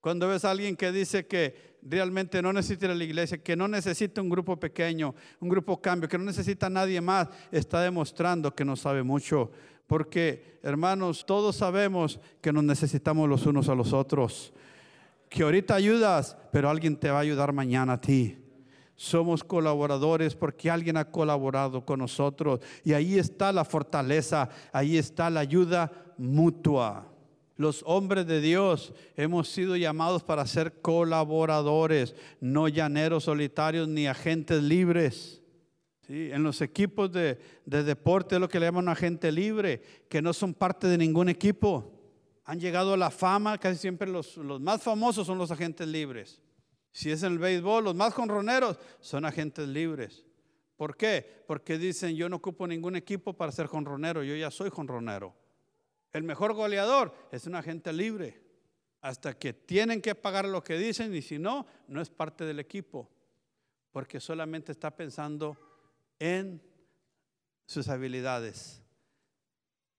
[0.01, 4.21] Cuando ves a alguien que dice que realmente no necesita la iglesia, que no necesita
[4.21, 8.75] un grupo pequeño, un grupo cambio, que no necesita nadie más, está demostrando que no
[8.75, 9.51] sabe mucho.
[9.87, 14.53] Porque, hermanos, todos sabemos que nos necesitamos los unos a los otros.
[15.33, 18.37] Que ahorita ayudas, pero alguien te va a ayudar mañana a ti.
[18.95, 22.59] Somos colaboradores porque alguien ha colaborado con nosotros.
[22.83, 27.11] Y ahí está la fortaleza, ahí está la ayuda mutua.
[27.55, 34.61] Los hombres de Dios hemos sido llamados para ser colaboradores, no llaneros solitarios ni agentes
[34.61, 35.41] libres.
[36.05, 36.29] ¿Sí?
[36.31, 40.53] En los equipos de, deporte es lo que le llaman agente libre, que no son
[40.53, 41.91] parte de ningún equipo.
[42.45, 46.41] Han llegado a la fama, casi siempre los, más famosos son los agentes libres.
[46.91, 50.25] Si es en el béisbol, los más conroneros son agentes libres.
[50.75, 51.43] ¿Por qué?
[51.47, 55.33] Porque dicen, yo no ocupo ningún equipo para ser conronero, yo ya soy conronero.
[56.11, 58.41] El mejor goleador es un agente libre.
[59.01, 62.59] Hasta que tienen que pagar lo que dicen y si no, no es parte del
[62.59, 63.09] equipo.
[63.91, 65.57] Porque solamente está pensando
[66.19, 66.61] en
[67.65, 68.81] sus habilidades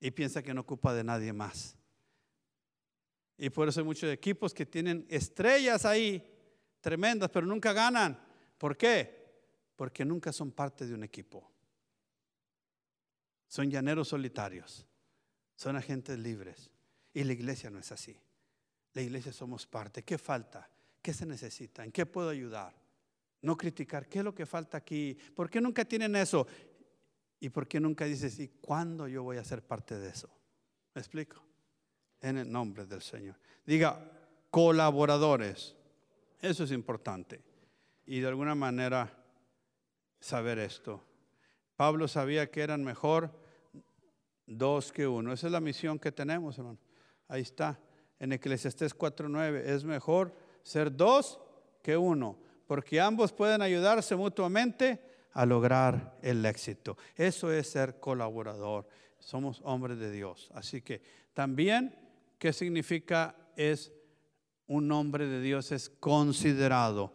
[0.01, 1.77] y piensa que no ocupa de nadie más.
[3.37, 6.23] Y por eso hay muchos equipos que tienen estrellas ahí,
[6.81, 8.19] tremendas, pero nunca ganan.
[8.59, 9.25] ¿Por qué?
[9.77, 11.51] Porque nunca son parte de un equipo.
[13.49, 14.87] Son llaneros solitarios
[15.57, 16.71] son agentes libres.
[17.13, 18.17] Y la iglesia no es así.
[18.93, 20.03] La iglesia somos parte.
[20.03, 20.69] ¿Qué falta?
[21.01, 21.85] ¿Qué se necesita?
[21.85, 22.75] ¿En qué puedo ayudar?
[23.43, 24.09] No criticar.
[24.09, 25.17] ¿Qué es lo que falta aquí?
[25.35, 26.47] ¿Por qué nunca tienen eso?
[27.41, 30.31] ¿Y por qué nunca dices, ¿y cuándo yo voy a ser parte de eso?
[30.95, 31.45] ¿Me explico?
[32.25, 33.37] En el nombre del Señor.
[33.67, 34.01] Diga,
[34.51, 35.77] colaboradores.
[36.41, 37.43] Eso es importante.
[38.07, 39.13] Y de alguna manera
[40.21, 41.03] saber esto.
[41.77, 43.31] Pablo sabía que eran mejor
[44.47, 45.35] dos que uno.
[45.35, 46.79] Esa es la misión que tenemos, hermano.
[47.29, 47.79] Ahí está.
[48.19, 51.39] En Eclesiastés 4.9 es mejor ser dos
[51.83, 54.99] que uno, porque ambos pueden ayudarse mutuamente
[55.33, 56.97] a lograr el éxito.
[57.17, 58.89] Eso es ser colaborador.
[59.19, 60.51] Somos hombres de Dios.
[60.55, 61.03] Así que
[61.35, 61.95] también,
[62.45, 63.91] ¿qué significa es
[64.67, 65.73] un hombre de Dios?
[65.73, 67.15] Es considerado.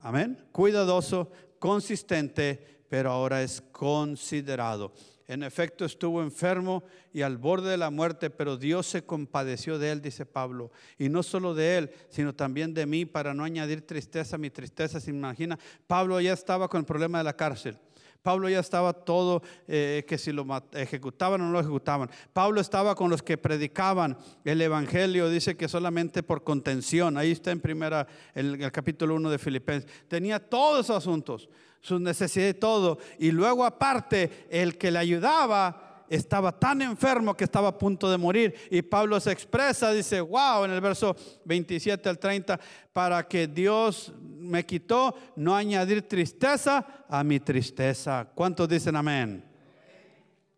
[0.00, 0.48] Amén.
[0.50, 4.92] Cuidadoso, consistente, pero ahora es considerado.
[5.28, 6.82] En efecto estuvo enfermo
[7.12, 10.72] y al borde de la muerte, pero Dios se compadeció de él, dice Pablo.
[10.98, 14.50] Y no solo de él, sino también de mí, para no añadir tristeza a mi
[14.50, 14.98] tristeza.
[14.98, 15.56] Se imagina,
[15.86, 17.78] Pablo ya estaba con el problema de la cárcel.
[18.24, 22.08] Pablo ya estaba todo, eh, que si lo ejecutaban o no lo ejecutaban.
[22.32, 27.18] Pablo estaba con los que predicaban el Evangelio, dice que solamente por contención.
[27.18, 29.90] Ahí está en primera, el, capítulo 1 de Filipenses.
[30.08, 31.50] Tenía todos esos asuntos
[31.82, 32.96] sus necesidades y todo.
[33.18, 38.16] Y luego aparte, el que le ayudaba estaba tan enfermo que estaba a punto de
[38.16, 38.54] morir.
[38.70, 42.58] Y Pablo se expresa, dice, wow, en el verso 27 al 30,
[42.90, 48.30] para que Dios me quitó, no añadir tristeza a mi tristeza.
[48.34, 49.44] ¿Cuántos dicen amén?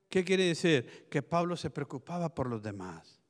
[0.09, 1.07] ¿Qué quiere decir?
[1.11, 3.21] Que Pablo se preocupaba por los demás.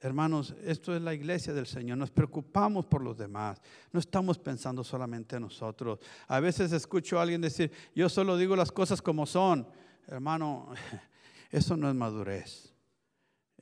[0.00, 1.96] Hermanos, esto es la iglesia del Señor.
[1.96, 3.60] Nos preocupamos por los demás.
[3.90, 5.98] No estamos pensando solamente en nosotros.
[6.28, 9.66] A veces escucho a alguien decir, yo solo digo las cosas como son.
[10.06, 10.68] Hermano,
[11.50, 12.74] eso no es madurez.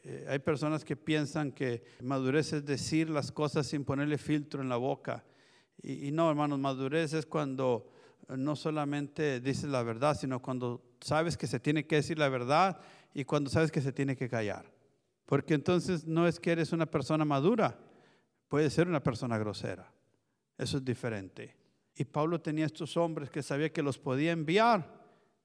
[0.02, 4.68] Eh, hay personas que piensan que madurez es decir las cosas sin ponerle filtro en
[4.68, 5.24] la boca.
[5.80, 7.90] Y, no, hermanos, madurez es cuando
[8.28, 12.80] no solamente dices la verdad, sino cuando sabes que se tiene que decir la verdad
[13.14, 14.70] y cuando sabes que se tiene que callar.
[15.26, 17.78] Porque entonces no es que eres una persona madura,
[18.48, 19.92] puede ser una persona grosera.
[20.58, 21.56] Eso es diferente.
[21.96, 25.02] Y Pablo tenía estos hombres que sabía que los podía enviar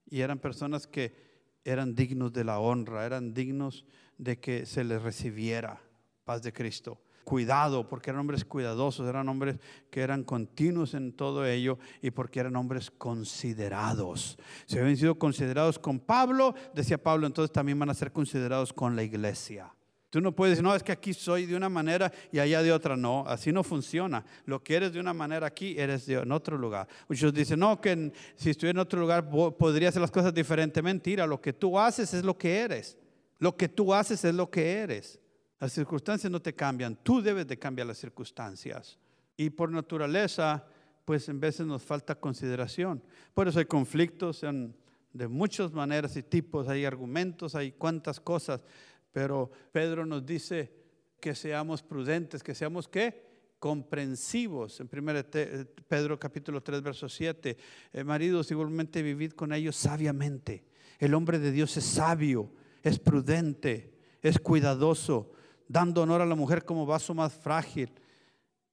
[0.10, 1.28] y eran personas que
[1.64, 3.86] eran dignos de la honra, eran dignos
[4.18, 5.82] de que se les recibiera
[6.24, 7.02] paz de Cristo.
[7.28, 9.60] Cuidado, porque eran hombres cuidadosos, eran hombres
[9.90, 14.38] que eran continuos en todo ello y porque eran hombres considerados.
[14.66, 18.96] Si habían sido considerados con Pablo, decía Pablo, entonces también van a ser considerados con
[18.96, 19.76] la iglesia.
[20.10, 22.72] Tú no puedes decir, no, es que aquí soy de una manera y allá de
[22.72, 22.96] otra.
[22.96, 24.24] No, así no funciona.
[24.46, 26.88] Lo que eres de una manera aquí, eres de en otro lugar.
[27.10, 30.82] Muchos dicen, no, que si estuviera en otro lugar podría hacer las cosas diferente.
[30.82, 32.98] Mentira, lo que tú haces es lo que eres.
[33.38, 35.20] Lo que tú haces es lo que eres.
[35.60, 38.98] Las circunstancias no te cambian, tú debes de cambiar las circunstancias.
[39.36, 40.66] Y por naturaleza,
[41.06, 43.04] pues en veces nos falta consideración.
[43.34, 44.42] Por eso hay conflictos
[45.14, 48.64] de muchas maneras y tipos, hay argumentos, hay cuantas cosas.
[49.12, 50.72] Pero Pedro nos dice
[51.20, 53.28] que seamos prudentes, que seamos qué?
[53.60, 54.80] comprensivos.
[54.80, 55.24] En 1
[55.88, 57.58] Pedro capítulo 3, verso 7.
[57.94, 60.64] Eh, maridos, igualmente vivid con ellos sabiamente.
[61.00, 62.52] El hombre de Dios es sabio,
[62.84, 65.32] es prudente, es cuidadoso,
[65.68, 67.92] dando honor a la mujer como vaso más frágil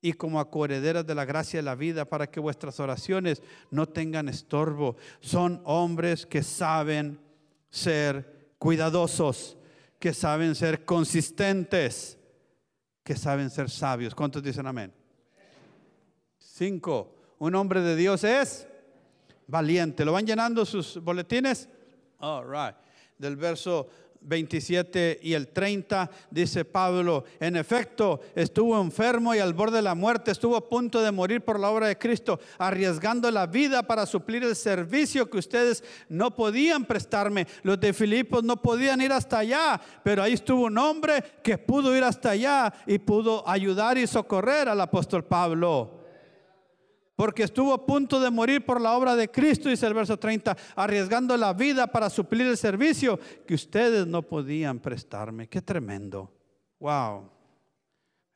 [0.00, 4.28] y como acorederas de la gracia de la vida para que vuestras oraciones no tengan
[4.28, 4.96] estorbo.
[5.20, 7.18] Son hombres que saben
[7.70, 9.56] ser cuidadosos,
[9.98, 12.18] que saben ser consistentes,
[13.02, 14.14] que saben ser sabios.
[14.14, 14.92] ¿Cuántos dicen amén?
[16.38, 17.14] Cinco.
[17.38, 18.68] Un hombre de Dios es
[19.46, 20.04] valiente.
[20.04, 21.68] ¿Lo van llenando sus boletines?
[22.18, 22.76] All right.
[23.18, 23.88] Del verso
[24.24, 29.94] 27 y el 30 dice Pablo, en efecto, estuvo enfermo y al borde de la
[29.94, 34.06] muerte, estuvo a punto de morir por la obra de Cristo, arriesgando la vida para
[34.06, 37.46] suplir el servicio que ustedes no podían prestarme.
[37.62, 41.96] Los de Filipos no podían ir hasta allá, pero ahí estuvo un hombre que pudo
[41.96, 46.03] ir hasta allá y pudo ayudar y socorrer al apóstol Pablo
[47.16, 50.56] porque estuvo a punto de morir por la obra de Cristo, dice el verso 30,
[50.74, 55.48] arriesgando la vida para suplir el servicio que ustedes no podían prestarme.
[55.48, 56.32] Qué tremendo.
[56.80, 57.30] Wow.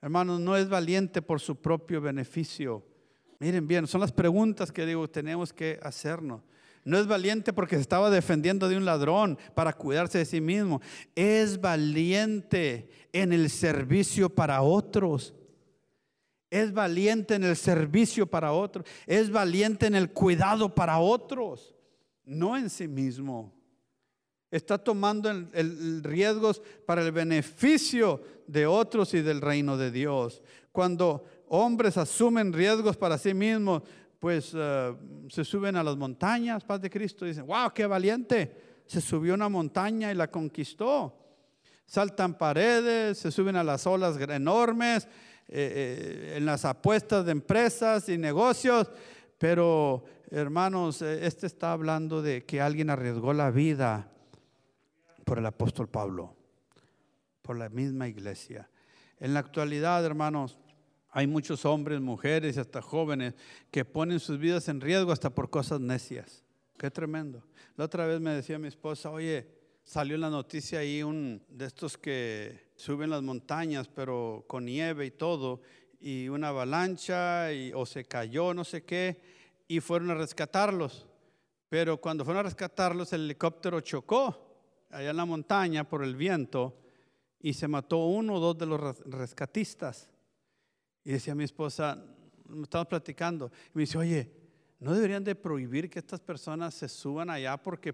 [0.01, 2.85] Hermanos, no es valiente por su propio beneficio.
[3.41, 6.43] Miren bien, son las preguntas que digo, tenemos que hacernos.
[6.85, 10.81] No es valiente porque se estaba defendiendo de un ladrón para cuidarse de sí mismo.
[11.15, 15.35] Es valiente en el servicio para otros.
[16.51, 18.87] Es valiente en el servicio para otros.
[19.07, 21.75] Es valiente en el cuidado para otros,
[22.25, 23.55] no en sí mismo.
[24.51, 30.43] Está tomando el, riesgos para el beneficio de otros y del reino de Dios.
[30.73, 33.83] Cuando hombres asumen riesgos para sí mismos,
[34.19, 34.97] pues eh,
[35.29, 38.83] se suben a las montañas, paz de Cristo, dicen, wow, qué valiente.
[38.87, 41.15] Se subió a una montaña y la conquistó.
[41.85, 45.07] Saltan paredes, se suben a las olas enormes
[45.51, 48.91] eh, eh, en las apuestas de empresas y negocios,
[49.39, 54.13] pero hermanos, eh, este está hablando de que alguien arriesgó la vida
[55.25, 56.37] por el apóstol Pablo,
[57.41, 58.69] por la misma iglesia.
[59.21, 60.59] En la actualidad, hermanos,
[61.11, 63.33] hay muchos hombres, mujeres y hasta jóvenes
[63.71, 66.45] que ponen sus vidas en riesgo hasta por cosas necias.
[66.77, 67.43] Qué tremendo.
[67.77, 69.49] La otra vez me decía mi esposa, oye,
[69.83, 75.05] salió en la noticia ahí un de estos que suben las montañas, pero con nieve
[75.05, 75.61] y todo,
[76.01, 79.21] y una avalancha, y, o se cayó, no sé qué,
[79.67, 81.09] y fueron a rescatarlos.
[81.69, 86.79] Pero cuando fueron a rescatarlos, el helicóptero chocó allá en la montaña por el viento
[87.41, 90.09] y se mató uno o dos de los rescatistas.
[91.03, 92.01] Y decía mi esposa,
[92.63, 94.31] estamos platicando, y me dice, oye,
[94.79, 97.93] ¿no deberían de prohibir que estas personas se suban allá porque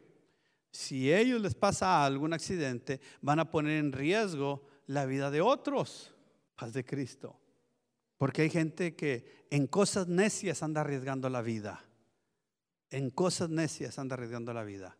[0.70, 5.40] si a ellos les pasa algún accidente, van a poner en riesgo la vida de
[5.40, 6.14] otros.
[6.56, 7.38] Paz de Cristo.
[8.16, 11.84] Porque hay gente que en cosas necias anda arriesgando la vida.
[12.90, 14.96] En cosas necias anda arriesgando la vida.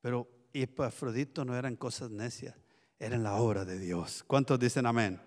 [0.00, 2.54] Pero Epafrodito no era en cosas necias,
[2.98, 4.24] era en la obra de Dios.
[4.26, 5.20] ¿Cuántos dicen amén?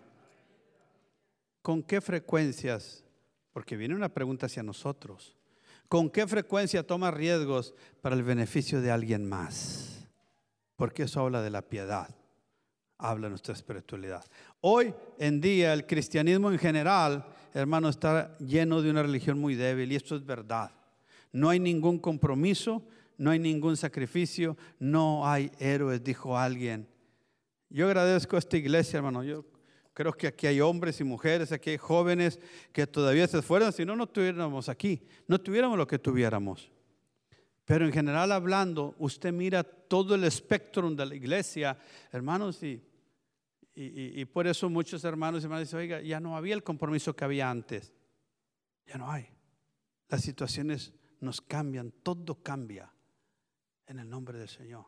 [1.61, 3.03] ¿Con qué frecuencias?
[3.51, 5.37] Porque viene una pregunta hacia nosotros.
[5.87, 10.07] ¿Con qué frecuencia toma riesgos para el beneficio de alguien más?
[10.75, 12.15] Porque eso habla de la piedad
[12.97, 14.23] habla nuestra espiritualidad.
[14.61, 19.91] Hoy en día el cristianismo en general, hermano, está lleno de una religión muy débil
[19.91, 20.71] y esto es verdad.
[21.31, 22.83] No hay ningún compromiso,
[23.17, 26.87] no hay ningún sacrificio, no hay héroes, dijo alguien.
[27.69, 29.23] Yo agradezco a esta iglesia, hermano.
[29.23, 29.45] Yo
[29.93, 32.39] creo que aquí hay hombres y mujeres, aquí hay jóvenes
[32.71, 36.71] que todavía se esfuerzan, si no, no estuviéramos aquí, no tuviéramos lo que tuviéramos.
[37.65, 41.77] Pero en general hablando, usted mira todo el espectro de la iglesia,
[42.11, 42.83] hermanos, y,
[43.75, 47.23] y, por eso muchos hermanos y hermanas dicen, oiga, ya no había el compromiso que
[47.23, 47.93] había antes.
[48.85, 49.29] Ya no hay.
[50.09, 52.93] Las situaciones nos cambian, todo cambia
[53.87, 54.85] en el nombre del Señor.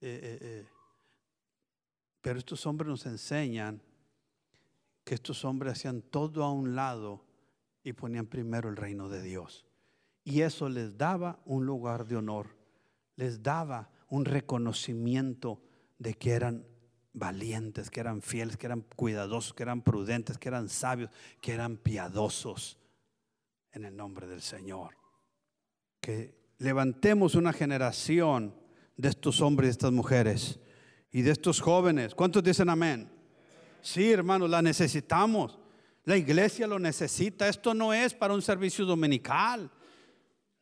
[0.00, 0.68] Eh, eh, eh.
[2.20, 3.82] Pero estos hombres nos enseñan
[5.04, 7.24] que estos hombres hacían todo a un lado
[7.84, 9.66] y ponían primero el reino de Dios.
[10.24, 12.56] Y eso les daba un lugar de honor,
[13.16, 15.60] les daba un reconocimiento
[15.98, 16.64] de que eran
[17.12, 21.10] valientes, que eran fieles, que eran cuidadosos, que eran prudentes, que eran sabios,
[21.40, 22.78] que eran piadosos
[23.72, 24.96] en el nombre del Señor.
[26.00, 28.54] Que levantemos una generación
[28.96, 30.60] de estos hombres y estas mujeres
[31.10, 32.14] y de estos jóvenes.
[32.14, 33.10] ¿Cuántos dicen amén?
[33.80, 35.58] Sí, hermanos, la necesitamos.
[36.04, 37.48] La iglesia lo necesita.
[37.48, 39.70] Esto no es para un servicio dominical.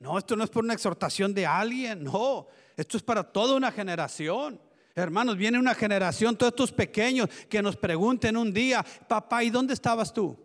[0.00, 3.70] No, esto no es por una exhortación de alguien, no, esto es para toda una
[3.70, 4.58] generación.
[4.94, 9.74] Hermanos, viene una generación, todos estos pequeños que nos pregunten un día, papá, ¿y dónde
[9.74, 10.36] estabas tú?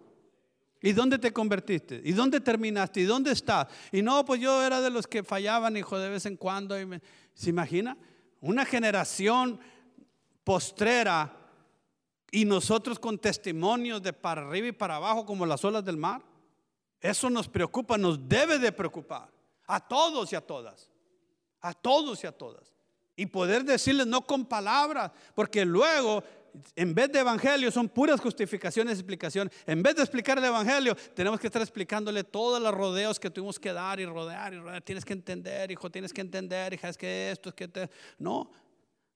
[0.82, 2.02] ¿Y dónde te convertiste?
[2.04, 3.00] ¿Y dónde terminaste?
[3.00, 3.68] ¿Y dónde estás?
[3.92, 6.76] Y no, pues yo era de los que fallaban, hijo, de vez en cuando.
[7.34, 7.98] ¿Se imagina?
[8.42, 9.60] Una generación
[10.44, 11.42] postrera
[12.30, 16.22] Y nosotros con testimonios de para arriba y para abajo como las olas del mar.
[17.00, 19.35] Eso nos preocupa, nos debe de preocupar.
[19.68, 20.90] A todos y a todas.
[21.62, 22.74] A todos y a todas.
[23.16, 26.24] Y poder decirles no con palabras, porque luego
[26.76, 29.54] en vez de evangelio son puras justificaciones y explicaciones.
[29.66, 33.60] En vez de explicar el evangelio, tenemos que estar explicándole todos los rodeos que tuvimos
[33.60, 34.82] que dar y rodear y rodear.
[34.82, 37.90] Tienes que entender, hijo, tienes que entender, hija, es que esto, es que te...
[38.18, 38.52] No.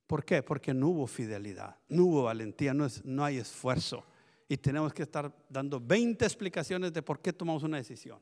[0.08, 0.41] ¿Por qué?
[0.41, 4.06] Porque no hubo fidelidad, no hubo valentía, no, es, no hay esfuerzo.
[4.47, 8.20] Y tenemos que estar dando 20 explicaciones de por qué tomamos una decisión.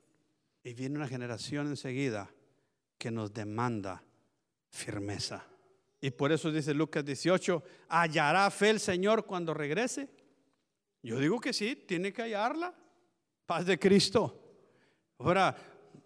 [0.68, 2.30] Y viene una generación enseguida
[2.98, 4.04] que nos demanda
[4.70, 5.48] firmeza.
[6.02, 10.10] Y por eso dice Lucas 18, ¿hallará fe el Señor cuando regrese?
[11.02, 12.76] Yo digo que sí, tiene que hallarla.
[13.46, 14.44] Paz de Cristo.
[15.20, 15.56] Ahora,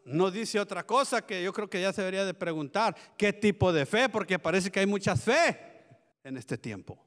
[0.05, 3.74] no dice otra cosa que yo creo que ya se debería de preguntar, ¿qué tipo
[3.74, 4.09] de fe?
[4.09, 5.59] Porque parece que hay mucha fe
[6.24, 7.03] en este tiempo.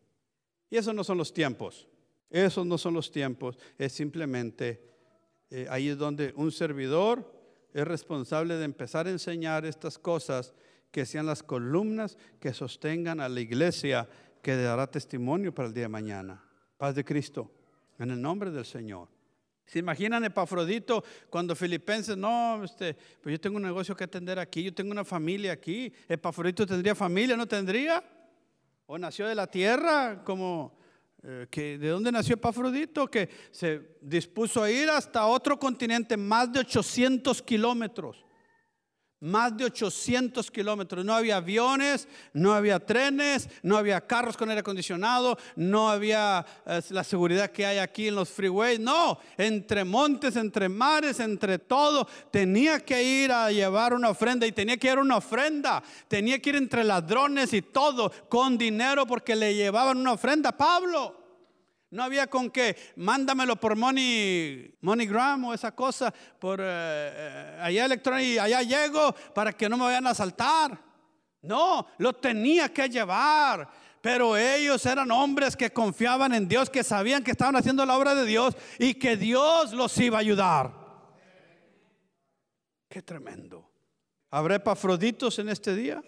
[0.69, 1.87] Y esos no son los tiempos.
[2.31, 3.57] Esos no son los tiempos.
[3.79, 4.91] Es simplemente
[5.51, 7.44] eh, ahí es donde un servidor
[7.75, 10.55] es responsable de empezar a enseñar estas cosas
[10.93, 14.09] que sean las columnas que sostengan a la iglesia
[14.41, 16.43] que dará testimonio para el día de mañana.
[16.79, 17.51] Paz de Cristo,
[17.99, 19.09] en el nombre del Señor.
[19.67, 24.63] ¿Se imaginan Epafrodito cuando Filipenses, no, este, pues yo tengo un negocio que atender aquí,
[24.63, 25.93] yo tengo una familia aquí.
[26.09, 28.05] Epafrodito tendría familia, ¿no tendría?
[28.87, 30.84] ¿O nació de la tierra como...
[31.27, 33.07] Eh, que, ¿De dónde nació Epafrodito?
[33.09, 38.25] Que se dispuso a ir hasta otro continente, más de 800 kilómetros
[39.25, 41.05] más de 800 kilómetros.
[41.05, 46.83] No había aviones, no había trenes, no había carros con aire acondicionado, no había eh,
[46.91, 48.79] la seguridad que hay aquí en los freeways.
[48.79, 54.53] No, entre montes, entre mares, entre todo, tenía que ir a llevar una ofrenda y
[54.53, 55.83] tenía que ir una ofrenda.
[56.07, 61.24] Tenía que ir entre ladrones y todo con dinero porque le llevaban una ofrenda Pablo.
[61.95, 67.85] No había con que mándamelo por Money, MoneyGram o esa cosa, por eh, eh, allá
[67.85, 70.77] electrónico y allá llego para que no me vayan a asaltar.
[71.43, 73.71] No, lo tenía que llevar.
[74.01, 78.17] Pero ellos eran hombres que confiaban en Dios, que sabían que estaban haciendo la obra
[78.17, 80.73] de Dios y que Dios los iba a ayudar.
[82.89, 83.71] Qué tremendo.
[84.33, 86.03] ¿Habrá epafroditos en este día?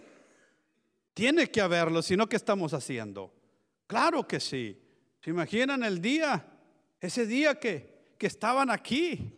[1.14, 3.32] Tiene que haberlo, si no, ¿qué estamos haciendo?
[3.87, 4.82] Claro que sí.
[5.27, 6.47] ¿Se imaginan el día?
[7.01, 9.37] Ese día que, que estaban aquí.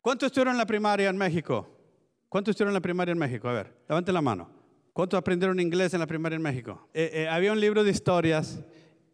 [0.00, 1.76] ¿Cuántos estuvieron en la primaria en México?
[2.28, 3.48] ¿Cuántos estuvieron en la primaria en México?
[3.48, 4.48] A ver, levanten la mano.
[4.92, 6.88] ¿Cuántos aprendieron inglés en la primaria en México?
[6.94, 8.60] Eh, eh, había un libro de historias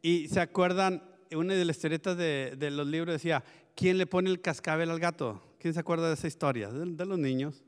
[0.03, 1.03] y se acuerdan,
[1.35, 3.43] una de las historietas de, de, los libros decía,
[3.75, 5.43] ¿quién le pone el cascabel al gato?
[5.59, 6.68] ¿Quién se acuerda de esa historia?
[6.68, 7.64] De, de los niños.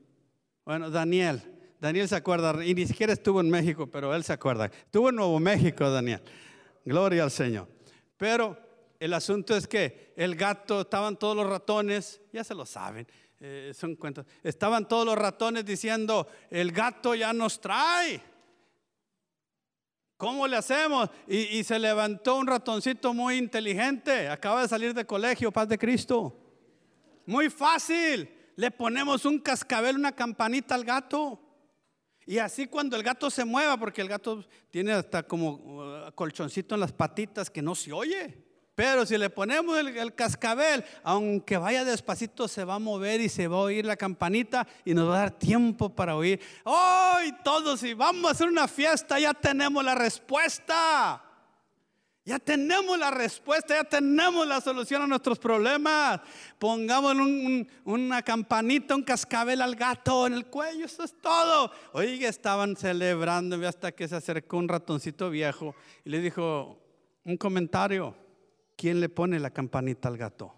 [0.63, 1.41] Bueno, Daniel.
[1.81, 4.65] Daniel se acuerda, y ni siquiera estuvo en México, pero él se acuerda.
[4.67, 6.21] Estuvo en Nuevo México, Daniel.
[6.85, 7.72] Gloria al Señor.
[8.23, 8.57] Pero
[9.01, 13.05] el asunto es que el gato, estaban todos los ratones, ya se lo saben,
[13.41, 18.21] eh, son cuentos, estaban todos los ratones diciendo, el gato ya nos trae.
[20.15, 21.09] ¿Cómo le hacemos?
[21.27, 25.77] Y, y, se levantó un ratoncito muy inteligente, acaba de salir de colegio, paz de
[25.77, 26.33] Cristo.
[27.25, 31.41] Muy fácil, le ponemos un cascabel, una campanita al gato.
[32.25, 36.75] Y así cuando el gato se mueva, porque el gato tiene hasta como uh, colchoncito
[36.75, 38.43] en las patitas que no se oye.
[38.75, 43.47] Pero si le ponemos el, cascabel, aunque vaya despacito, se va a mover y se
[43.47, 46.39] va a oír la campanita y nos va a dar tiempo para oír.
[46.63, 47.83] ¡Hoy todos!
[47.83, 51.32] Y vamos a hacer una fiesta, ya tenemos la respuesta.
[52.25, 56.21] Ya tenemos la respuesta, ya tenemos la solución a nuestros problemas.
[56.57, 57.15] Pongamos
[57.83, 61.71] una campanita, un cascabel al gato en el cuello, eso es todo.
[61.91, 66.79] Oye, estaban celebrando hasta que se acercó un ratoncito viejo y le dijo
[67.25, 68.15] un comentario.
[68.77, 70.53] ¿Quién le pone la campanita al gato?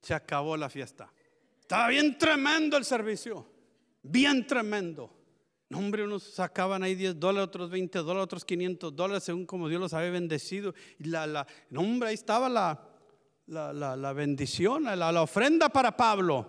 [0.00, 1.12] Se acabó la fiesta.
[1.60, 3.46] Estaba bien tremendo el servicio,
[4.02, 5.21] bien tremendo
[5.74, 9.80] hombre, unos sacaban ahí 10 dólares, otros 20 dólares, otros 500 dólares, según como Dios
[9.80, 10.74] los había bendecido.
[10.98, 11.46] Y la, la
[11.76, 12.80] hombre, ahí estaba la,
[13.46, 16.48] la, la bendición, la, ofrenda para Pablo.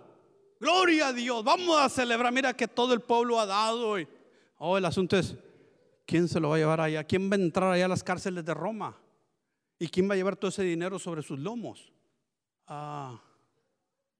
[0.59, 2.31] Gloria a Dios, vamos a celebrar.
[2.31, 3.95] Mira que todo el pueblo ha dado.
[4.57, 5.35] Oh, el asunto es,
[6.05, 7.03] ¿quién se lo va a llevar allá?
[7.03, 8.97] ¿Quién va a entrar allá a las cárceles de Roma?
[9.77, 11.91] ¿Y quién va a llevar todo ese dinero sobre sus lomos?
[12.67, 13.21] Ah,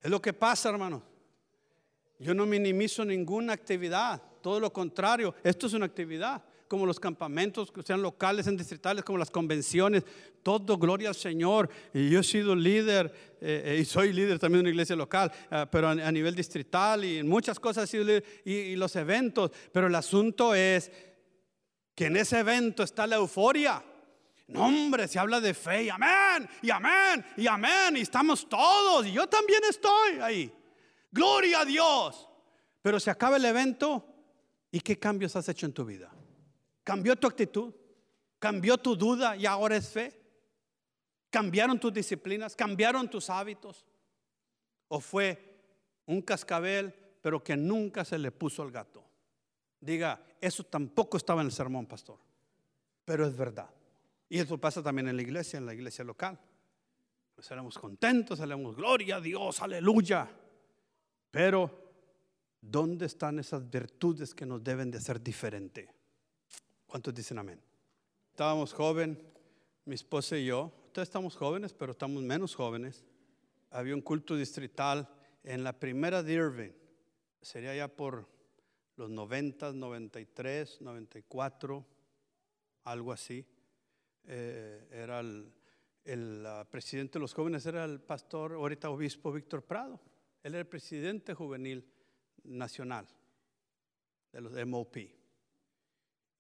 [0.02, 1.02] es lo que pasa, hermano.
[2.20, 7.72] Yo no minimizo ninguna actividad todo lo contrario, esto es una actividad, como los campamentos,
[7.72, 10.04] que sean locales, en distritales, como las convenciones,
[10.44, 11.70] todo gloria al Señor.
[11.94, 15.32] Y yo he sido líder, eh, eh, y soy líder también de una iglesia local,
[15.50, 18.00] eh, pero a, nivel distrital y en muchas cosas y,
[18.50, 19.52] y los eventos.
[19.72, 20.92] Pero el asunto es
[21.96, 23.82] que en ese evento está la euforia.
[24.48, 29.06] No, hombre, se habla de fe y amén, y amén, y amén, y estamos todos,
[29.06, 30.54] y yo también estoy ahí.
[31.12, 32.28] Gloria a Dios.
[32.82, 34.13] Pero se acaba el evento
[34.74, 36.12] y qué cambios has hecho en tu vida.
[36.84, 37.72] ¿Cambió tu actitud?
[38.40, 40.20] ¿Cambió tu duda y ahora es fe?
[41.30, 42.56] ¿Cambiaron tus disciplinas?
[42.56, 43.86] ¿Cambiaron tus hábitos?
[44.88, 45.62] ¿O fue
[46.08, 49.06] un cascabel pero que nunca se le puso al gato?
[49.80, 52.18] Diga, eso tampoco estaba en el sermón, pastor,
[53.06, 53.70] pero es verdad.
[54.28, 56.40] Y eso pasa también en la iglesia, en la iglesia local.
[57.36, 60.28] Pues seremos contentos, seremos gloria a Dios, aleluya.
[61.30, 61.83] Pero,
[62.64, 65.90] ¿dónde están esas virtudes que nos deben de hacer diferente?
[66.88, 67.60] ¿Cuántos dicen amén?
[68.32, 69.18] Estábamos jóvenes,
[69.86, 70.72] mi esposa y yo.
[70.88, 73.04] Ustedes estamos jóvenes, pero estamos menos jóvenes.
[73.70, 75.10] Había un culto distrital
[75.44, 76.72] en la primera de Irving.
[77.42, 78.28] Sería ya por
[78.96, 81.86] los 90, 93, 94,
[82.86, 83.46] algo así.
[84.26, 85.52] Eh, era el,
[86.70, 90.00] presidente de los jóvenes, era el pastor, ahorita obispo Víctor Prado.
[90.44, 91.93] Él era el presidente juvenil
[92.44, 93.08] nacional
[94.32, 94.98] de los MOP.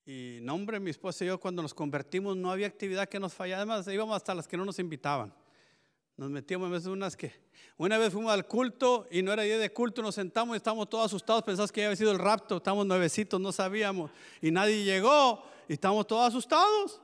[0.05, 3.61] Y nombre, mi esposa y yo cuando nos convertimos no había actividad que nos fallara,
[3.61, 5.33] además íbamos hasta las que no nos invitaban.
[6.17, 7.33] Nos metíamos en veces unas que,
[7.77, 10.89] una vez fuimos al culto y no era día de culto, nos sentamos y estábamos
[10.89, 15.43] todos asustados, pensamos que había sido el rapto, estábamos nuevecitos, no sabíamos, y nadie llegó
[15.67, 17.01] y estábamos todos asustados.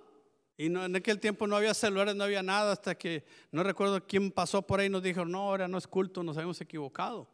[0.57, 4.29] Y en aquel tiempo no había celulares, no había nada, hasta que no recuerdo quién
[4.29, 7.29] pasó por ahí y nos dijo, no, ahora no es culto, nos habíamos equivocado.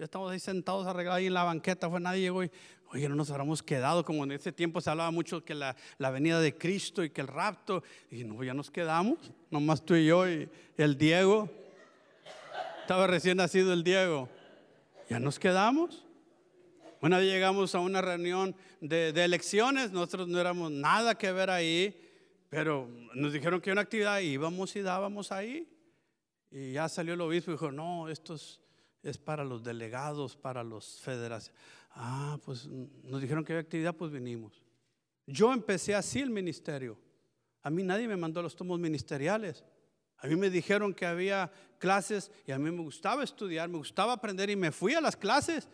[0.00, 2.50] Ya estamos ahí sentados arreglados ahí en la banqueta, fue nadie llegó y,
[2.90, 6.08] oye, no nos habremos quedado, como en ese tiempo se hablaba mucho que la, la
[6.08, 9.18] venida de Cristo y que el rapto, y no, ya nos quedamos,
[9.50, 10.48] nomás tú y yo y
[10.78, 11.50] el Diego.
[12.80, 14.30] Estaba recién nacido el Diego.
[15.10, 16.06] Ya nos quedamos.
[17.02, 21.94] Una vez llegamos a una reunión de, elecciones, nosotros no éramos nada que ver ahí
[22.48, 25.68] pero nos dijeron que una actividad íbamos y dábamos ahí.
[26.50, 28.36] Y ya salió el obispo y dijo, no, esto
[29.02, 31.60] es, para los delegados, para los federaciones.
[31.92, 34.62] Ah, pues nos dijeron que había actividad, pues vinimos.
[35.26, 36.98] Yo empecé así el ministerio.
[37.62, 39.64] A mí nadie me mandó los tomos ministeriales.
[40.18, 44.12] A mí me dijeron que había clases y a mí me gustaba estudiar, me gustaba
[44.12, 45.68] aprender y me fui a las clases.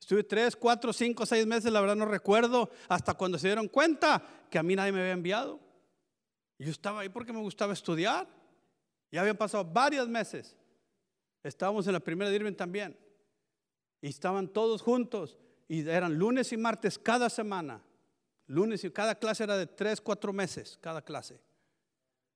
[0.00, 4.22] Estuve tres, cuatro, cinco, seis meses, la verdad no recuerdo, hasta cuando se dieron cuenta
[4.48, 5.58] que a mí nadie me había enviado.
[6.58, 8.28] Yo estaba ahí porque me gustaba estudiar.
[9.10, 10.56] Ya habían pasado varios meses.
[11.42, 12.98] Estábamos en la primera de Irving también.
[14.00, 15.36] Y estaban todos juntos.
[15.68, 17.82] Y eran lunes y martes cada semana.
[18.46, 21.40] Lunes y cada clase era de tres, cuatro meses, cada clase.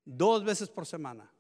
[0.05, 1.30] Dos veces por semana.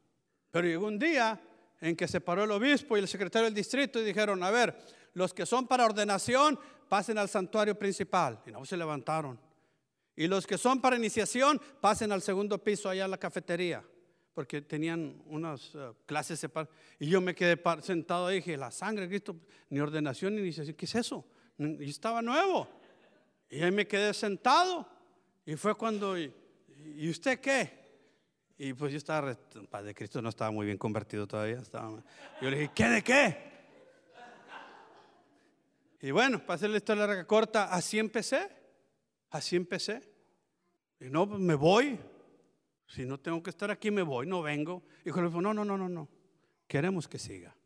[0.50, 1.40] Pero llegó un día
[1.80, 4.74] en que se paró el obispo y el secretario del distrito y dijeron, a ver,
[5.14, 6.58] los que son para ordenación,
[6.88, 8.40] pasen al santuario principal.
[8.46, 9.38] Y no se levantaron.
[10.14, 13.82] Y los que son para iniciación, pasen al segundo piso allá a la cafetería,
[14.34, 16.74] porque tenían unas eh, clases separadas.
[16.98, 19.36] Y yo me quedé sentado y dije, la sangre de Cristo,
[19.70, 21.24] ni ordenación ni iniciación, ¿qué es eso?
[21.58, 22.68] Y estaba nuevo.
[23.50, 24.88] Y ahí me quedé sentado.
[25.44, 26.32] Y fue cuando, ¿y,
[27.08, 27.82] usted qué?
[28.56, 29.36] Y pues yo estaba,
[29.68, 31.58] Padre Cristo no estaba muy bien convertido todavía.
[31.58, 32.02] Estaba,
[32.40, 33.52] yo le dije, ¿qué de qué?
[36.00, 38.48] Y bueno, para hacer la historia larga corta, así empecé.
[39.30, 40.02] Así empecé.
[41.00, 41.98] Y no, pues me voy.
[42.94, 44.82] Si no tengo que estar aquí, me voy, no vengo.
[45.00, 46.08] Y dijo, no, no, no, no, no.
[46.66, 47.56] Queremos que siga.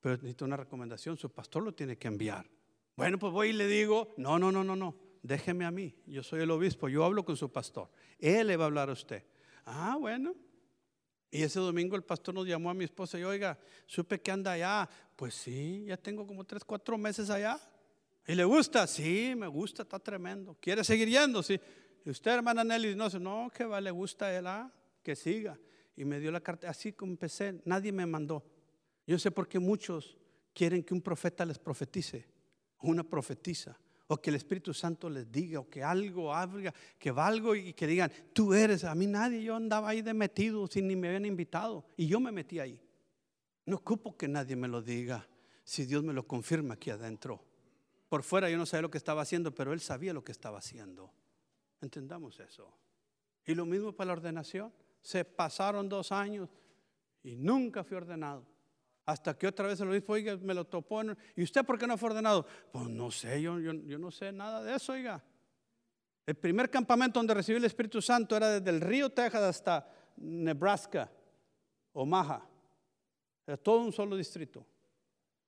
[0.00, 2.46] Pero necesito una recomendación, su pastor lo tiene que enviar.
[2.94, 4.94] Bueno, pues voy y le digo, no, no, no, no, no.
[5.22, 5.96] Déjeme a mí.
[6.04, 7.88] Yo soy el obispo, yo hablo con su pastor.
[8.18, 9.24] Él le va a hablar a usted.
[9.64, 10.34] Ah, bueno.
[11.30, 14.52] Y ese domingo el pastor nos llamó a mi esposa y, oiga, supe que anda
[14.52, 14.86] allá.
[15.16, 17.58] Pues sí, ya tengo como tres, cuatro meses allá.
[18.26, 18.86] ¿Y le gusta?
[18.86, 20.58] Sí, me gusta, está tremendo.
[20.60, 21.42] ¿Quiere seguir yendo?
[21.42, 21.58] Sí.
[22.04, 24.70] Y usted, hermana Nelly, no, no, que va, le gusta él, ah,
[25.02, 25.58] que siga.
[25.96, 28.44] Y me dio la carta, así como empecé, nadie me mandó.
[29.06, 30.18] Yo sé por qué muchos
[30.52, 32.26] quieren que un profeta les profetice,
[32.80, 37.54] una profetiza, o que el Espíritu Santo les diga, o que algo haga, que valgo
[37.54, 40.96] y que digan, tú eres, a mí nadie, yo andaba ahí de metido sin ni
[40.96, 42.78] me habían invitado, y yo me metí ahí.
[43.64, 45.26] No ocupo que nadie me lo diga,
[45.64, 47.42] si Dios me lo confirma aquí adentro.
[48.10, 50.58] Por fuera yo no sabía lo que estaba haciendo, pero él sabía lo que estaba
[50.58, 51.10] haciendo.
[51.84, 52.72] Entendamos eso.
[53.44, 54.72] Y lo mismo para la ordenación.
[55.00, 56.48] Se pasaron dos años
[57.22, 58.46] y nunca fui ordenado.
[59.06, 61.02] Hasta que otra vez el obispo, oiga, me lo topó.
[61.36, 62.46] ¿Y usted por qué no fue ordenado?
[62.72, 65.22] Pues no sé, yo, yo, no sé nada de eso, oiga.
[66.26, 71.12] El primer campamento donde recibí el Espíritu Santo era desde el río Texas hasta Nebraska,
[71.92, 72.48] Omaha.
[73.46, 74.64] Era todo un solo distrito.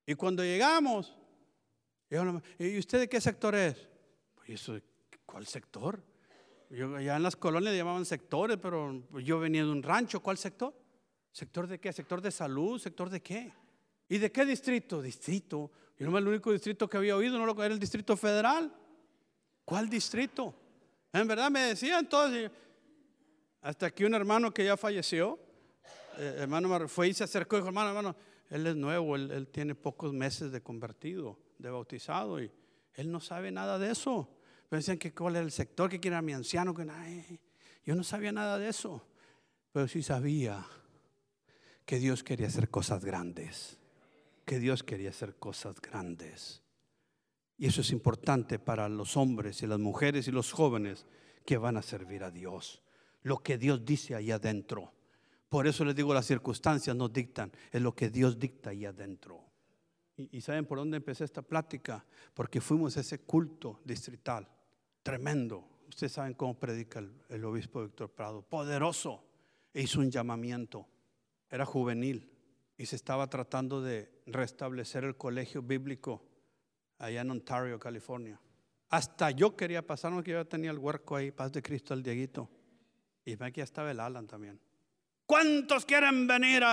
[0.04, 1.16] Y cuando llegamos,
[2.58, 3.88] ¿Y usted de qué sector es?
[4.34, 4.70] Pues
[5.24, 6.02] ¿cuál sector?
[6.70, 10.20] Yo, allá en las colonias llamaban sectores, pero yo venía de un rancho.
[10.20, 10.74] ¿Cuál sector?
[11.32, 11.92] ¿Sector de qué?
[11.92, 12.78] ¿Sector de salud?
[12.78, 13.52] ¿Sector de qué?
[14.08, 15.02] ¿Y de qué distrito?
[15.02, 15.70] Distrito.
[15.98, 18.72] Yo no el único distrito que había oído, no lo era el distrito federal.
[19.64, 20.54] ¿Cuál distrito?
[21.12, 22.50] En verdad me decían todos.
[23.62, 25.38] Hasta que un hermano que ya falleció,
[26.18, 28.16] eh, hermano fue y se acercó y dijo, hermano, hermano,
[28.50, 32.50] él es nuevo, él, tiene pocos meses de convertido, de bautizado, y
[32.94, 34.28] él no sabe nada de eso.
[34.68, 36.86] Pero decían que cuál era el sector, que quién era mi anciano, que
[37.84, 39.06] yo no sabía nada de eso.
[39.72, 40.66] Pero sí sabía
[41.84, 43.78] que Dios quería hacer cosas grandes,
[44.44, 46.62] que Dios quería hacer cosas grandes.
[47.58, 51.06] Y eso es importante para los hombres y las mujeres y los jóvenes
[51.44, 52.82] que van a servir a Dios.
[53.22, 54.92] Lo que Dios dice ahí adentro.
[55.48, 59.44] Por eso les digo, las circunstancias no dictan, es lo que Dios dicta ahí adentro.
[60.16, 62.04] Y, saben por dónde empecé esta plática,
[62.34, 64.48] porque fuimos a ese culto distrital,
[65.06, 65.64] tremendo.
[65.88, 66.98] Ustedes saben cómo predica
[67.28, 69.22] el, obispo Víctor Prado, poderoso.
[69.72, 70.88] E hizo un llamamiento,
[71.48, 72.28] era juvenil
[72.76, 76.24] y se estaba tratando de restablecer el colegio bíblico
[76.98, 78.40] allá en Ontario, California.
[78.88, 82.50] Hasta yo quería pasar, que yo tenía el huerco ahí, paz de Cristo al Dieguito.
[83.24, 84.58] Y aquí estaba el Alan también.
[85.24, 86.64] ¿Cuántos quieren venir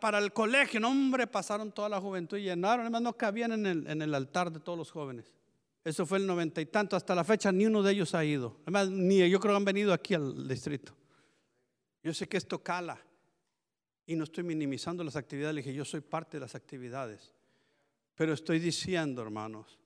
[0.00, 0.80] para el colegio?
[0.80, 2.80] No, hombre, pasaron toda la juventud y llenaron.
[2.80, 5.32] Además, no cabían en el altar de todos los jóvenes.
[5.84, 6.96] Eso fue el noventa y tanto.
[6.96, 8.58] Hasta la fecha, ni uno de ellos ha ido.
[8.62, 10.94] Además, ni yo creo que han venido aquí al distrito.
[12.02, 13.00] Yo sé que esto cala.
[14.06, 15.54] Y no estoy minimizando las actividades.
[15.54, 17.32] Le dije, yo soy parte de las actividades.
[18.14, 19.78] Pero estoy diciendo, hermanos,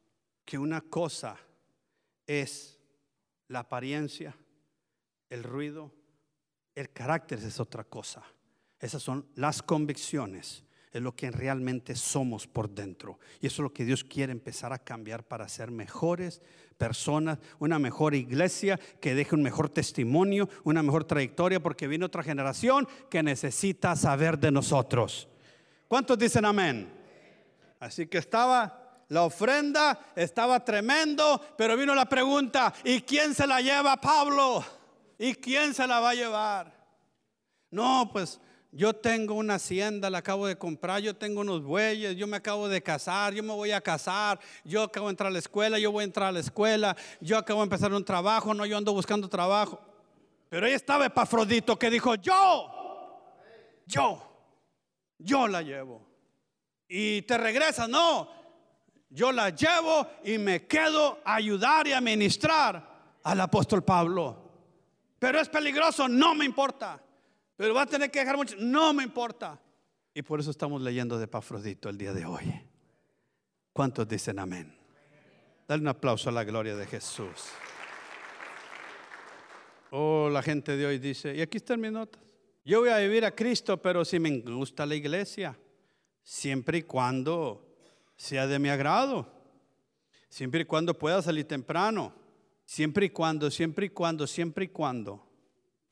[0.44, 1.36] que una cosa
[2.26, 2.78] es
[3.48, 4.36] la apariencia,
[5.30, 5.92] el ruido,
[6.74, 8.24] el carácter es otra cosa.
[8.80, 10.64] Esas son las convicciones,
[10.94, 13.18] es lo que realmente somos por dentro.
[13.40, 16.40] Y eso es lo que Dios quiere empezar a cambiar para ser mejores
[16.78, 22.22] personas, una mejor iglesia que deje un mejor testimonio, una mejor trayectoria, porque viene otra
[22.22, 25.28] generación que necesita saber de nosotros.
[25.88, 26.88] ¿Cuántos dicen amén?
[27.80, 33.60] Así que estaba la ofrenda, estaba tremendo, pero vino la pregunta, ¿y quién se la
[33.60, 34.64] lleva Pablo?
[35.18, 36.72] ¿Y quién se la va a llevar?
[37.72, 38.40] No, pues
[38.76, 42.68] yo tengo una hacienda, la acabo de comprar, yo tengo unos bueyes, yo me acabo
[42.68, 45.92] de casar, yo me voy a casar, yo acabo de entrar a la escuela, yo
[45.92, 48.92] voy a entrar a la escuela, yo acabo de empezar un trabajo, no, yo ando
[48.92, 49.80] buscando trabajo.
[50.48, 53.22] Pero ahí estaba Epafrodito que dijo, yo,
[53.86, 54.20] yo,
[55.18, 56.04] yo la llevo.
[56.88, 58.28] Y te regresas, no,
[59.08, 64.50] yo la llevo y me quedo a ayudar y a ministrar al apóstol Pablo.
[65.20, 67.00] Pero es peligroso, no me importa.
[67.56, 69.60] Pero va a tener que dejar mucho, no me importa.
[70.12, 72.52] Y por eso estamos leyendo de Pafrodito el día de hoy.
[73.72, 74.76] ¿Cuántos dicen amén?
[75.66, 77.48] Dale un aplauso a la gloria de Jesús.
[79.90, 82.20] Oh, la gente de hoy dice, y aquí están mis notas.
[82.64, 85.56] Yo voy a vivir a Cristo, pero si me gusta la iglesia,
[86.22, 87.76] siempre y cuando
[88.16, 89.28] sea de mi agrado,
[90.28, 92.14] siempre y cuando pueda salir temprano,
[92.66, 95.26] Siempre y cuando, siempre y cuando, siempre y cuando.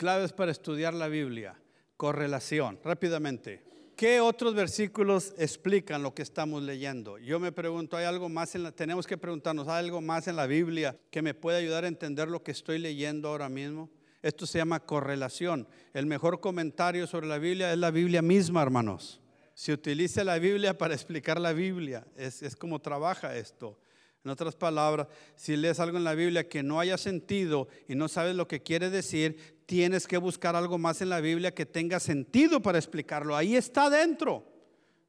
[0.02, 1.54] Claves para estudiar la Biblia.
[1.96, 2.76] Correlación.
[2.82, 3.62] Rápidamente.
[3.94, 7.18] ¿Qué otros versículos explican lo que estamos leyendo?
[7.18, 10.34] Yo me pregunto, ¿hay algo más en la, tenemos que preguntarnos, ¿hay algo más en
[10.34, 13.90] la Biblia que me puede ayudar a entender lo que estoy leyendo ahora mismo?
[14.22, 15.68] Esto se llama correlación.
[15.94, 19.20] El mejor comentario sobre la Biblia es la Biblia misma, hermanos.
[19.54, 22.04] Se utiliza la Biblia para explicar la Biblia.
[22.16, 23.78] Es, es como trabaja esto.
[24.24, 28.06] En otras palabras, si lees algo en la Biblia que no haya sentido y no
[28.06, 32.00] sabes lo que quiere decir, tienes que buscar algo más en la Biblia que tenga
[32.00, 33.36] sentido para explicarlo.
[33.36, 34.44] Ahí está dentro.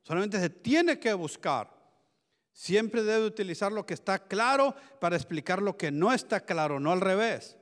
[0.01, 1.73] Solamente se tiene que buscar.
[2.51, 6.91] Siempre debe utilizar lo que está claro para explicar lo que no está claro, no
[6.91, 7.57] al revés.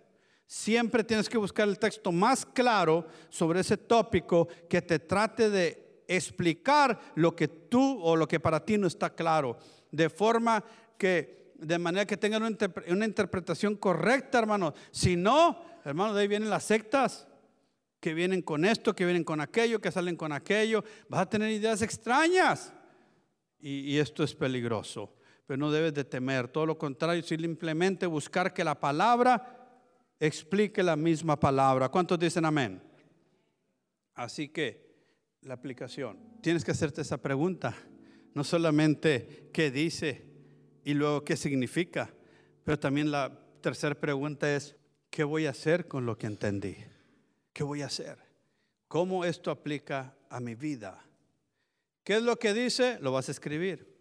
[0.45, 6.03] Siempre tienes que buscar el texto más claro sobre ese tópico que te trate de
[6.07, 9.57] explicar lo que tú o lo que para ti no está claro,
[9.91, 10.61] de forma
[10.97, 14.73] que de manera que tengan una, interpretación correcta, hermano.
[14.89, 17.27] Si no, hermano, de ahí vienen las sectas
[17.99, 20.83] que vienen con esto, que vienen con aquello, que salen con aquello.
[21.07, 22.73] Vas a tener ideas extrañas.
[23.59, 25.13] Y, esto es peligroso.
[25.45, 26.47] Pero no debes de temer.
[26.47, 29.79] Todo lo contrario, simplemente buscar que la palabra
[30.19, 31.89] explique la misma palabra.
[31.89, 32.81] ¿Cuántos dicen amén?
[34.15, 34.91] Así que
[35.41, 36.17] la aplicación.
[36.41, 37.75] Tienes que hacerte esa pregunta.
[38.33, 40.31] No solamente qué dice,
[40.83, 42.13] y luego qué significa.
[42.63, 44.75] Pero también la tercera pregunta es,
[45.11, 46.75] ¿qué voy a hacer con lo que entendí?
[47.53, 48.17] ¿Qué voy a hacer?
[48.87, 51.05] ¿Cómo esto aplica a mi vida?
[52.03, 52.97] ¿Qué es lo que dice?
[53.01, 53.91] Lo vas a escribir.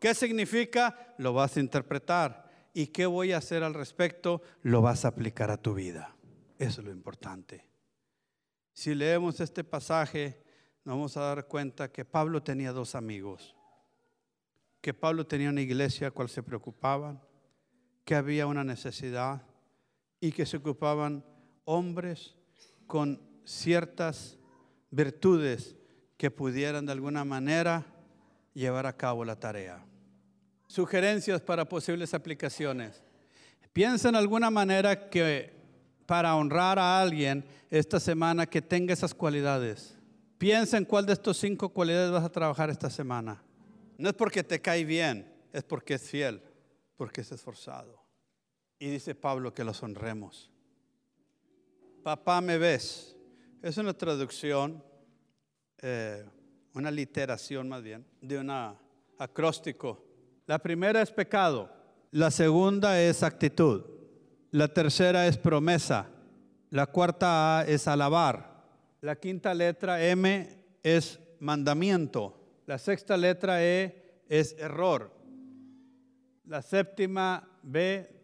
[0.00, 1.14] ¿Qué significa?
[1.18, 2.70] Lo vas a interpretar.
[2.74, 4.42] ¿Y qué voy a hacer al respecto?
[4.62, 6.16] Lo vas a aplicar a tu vida.
[6.58, 7.64] Eso es lo importante.
[8.72, 10.42] Si leemos este pasaje,
[10.84, 13.54] nos vamos a dar cuenta que Pablo tenía dos amigos,
[14.80, 17.22] que Pablo tenía una iglesia a cual se preocupaban,
[18.04, 19.45] que había una necesidad
[20.26, 21.24] y que se ocupaban
[21.64, 22.34] hombres
[22.88, 24.36] con ciertas
[24.90, 25.76] virtudes
[26.16, 27.86] que pudieran de alguna manera
[28.52, 29.84] llevar a cabo la tarea.
[30.66, 33.04] Sugerencias para posibles aplicaciones.
[33.72, 35.52] Piensa en alguna manera que
[36.06, 39.96] para honrar a alguien esta semana que tenga esas cualidades.
[40.38, 43.40] Piensa en cuál de estos cinco cualidades vas a trabajar esta semana.
[43.96, 46.42] No es porque te cae bien, es porque es fiel,
[46.96, 48.05] porque es esforzado.
[48.78, 50.50] Y dice Pablo que los honremos.
[52.02, 53.16] Papá, me ves.
[53.62, 54.84] Es una traducción,
[55.78, 56.24] eh,
[56.74, 58.50] una literación más bien, de un
[59.18, 60.04] acróstico.
[60.46, 61.70] La primera es pecado,
[62.12, 63.84] la segunda es actitud,
[64.52, 66.06] la tercera es promesa,
[66.70, 68.64] la cuarta A es alabar,
[69.00, 70.48] la quinta letra M
[70.82, 75.10] es mandamiento, la sexta letra E es error,
[76.44, 78.15] la séptima B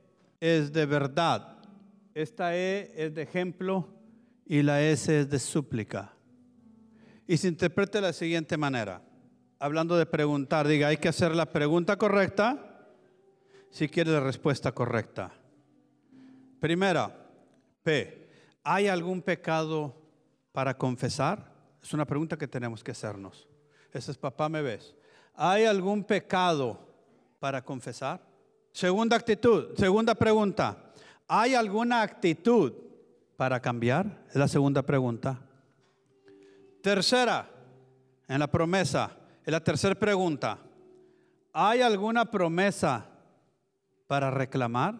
[0.42, 1.56] es de verdad,
[2.14, 3.86] esta E es de ejemplo
[4.44, 6.14] y la S es de súplica.
[7.28, 9.02] Y se interpreta de la siguiente manera,
[9.60, 12.88] hablando de preguntar, diga, hay que hacer la pregunta correcta
[13.70, 15.32] si quiere la respuesta correcta.
[16.58, 17.24] Primera,
[17.84, 18.28] P,
[18.64, 19.94] ¿hay algún pecado
[20.50, 21.52] para confesar?
[21.80, 23.48] Es una pregunta que tenemos que hacernos.
[23.92, 24.92] Ese es papá, ¿me ves?
[25.36, 26.80] ¿Hay algún pecado
[27.38, 28.31] para confesar?
[28.72, 30.92] Segunda actitud, segunda pregunta.
[31.28, 32.72] ¿Hay alguna actitud
[33.36, 34.24] para cambiar?
[34.30, 35.38] Es la segunda pregunta.
[36.82, 37.48] Tercera,
[38.26, 39.10] en la promesa,
[39.44, 40.58] es la tercera pregunta.
[41.52, 43.06] ¿Hay alguna promesa
[44.06, 44.94] para reclamar?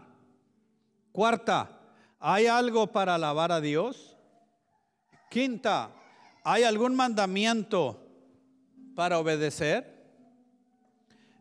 [1.11, 1.81] Cuarta,
[2.21, 4.17] ¿hay algo para alabar a Dios?
[5.31, 5.91] Quinta,
[6.45, 8.07] ¿hay algún mandamiento
[8.95, 9.93] para obedecer?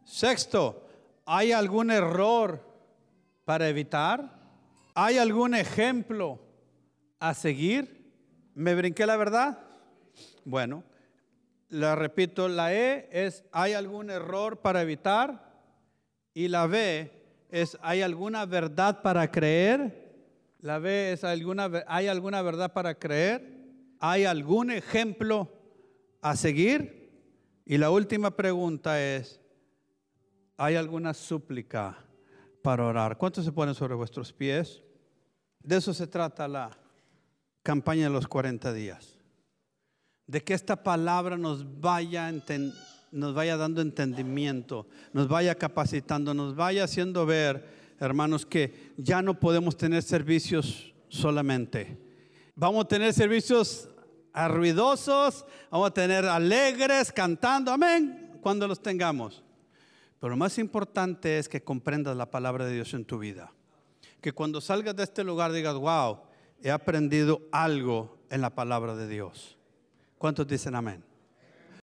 [0.06, 0.81] Sexto,
[1.26, 2.62] ¿hay algún error
[3.46, 4.40] para evitar?
[4.94, 6.40] ¿Hay algún ejemplo
[7.20, 8.14] a seguir?
[8.54, 9.60] ¿Me brinqué la verdad?
[10.46, 10.84] Bueno,
[11.70, 15.52] la repito, la E es ¿hay algún error para evitar?
[16.34, 17.12] Y la B
[17.50, 20.02] es ¿hay alguna verdad para creer?
[20.60, 23.62] La B es alguna, ¿hay alguna verdad para creer?
[24.00, 25.52] ¿Hay algún ejemplo
[26.22, 27.10] a seguir?
[27.66, 29.41] Y la última pregunta es,
[30.62, 31.98] ¿hay alguna súplica
[32.62, 33.18] para orar?
[33.18, 34.84] ¿Cuántos se ponen sobre vuestros pies?
[35.60, 36.70] De eso se trata la
[37.64, 39.18] campaña de los 40 días.
[40.28, 42.32] De que esta palabra nos vaya,
[43.12, 47.68] nos vaya dando entendimiento, nos vaya capacitando, nos vaya haciendo ver,
[48.00, 51.98] hermanos, que ya no podemos tener servicios solamente.
[52.54, 53.90] Vamos a tener servicios
[54.32, 59.44] ruidosos, vamos a tener alegres, cantando, amén, cuando los tengamos.
[60.22, 63.52] Pero lo más importante es que comprendas la palabra de Dios en tu vida.
[64.22, 66.20] Que cuando salgas de este lugar digas, wow,
[66.62, 69.58] he aprendido algo en la palabra de Dios.
[70.20, 71.04] ¿Cuántos dicen amén?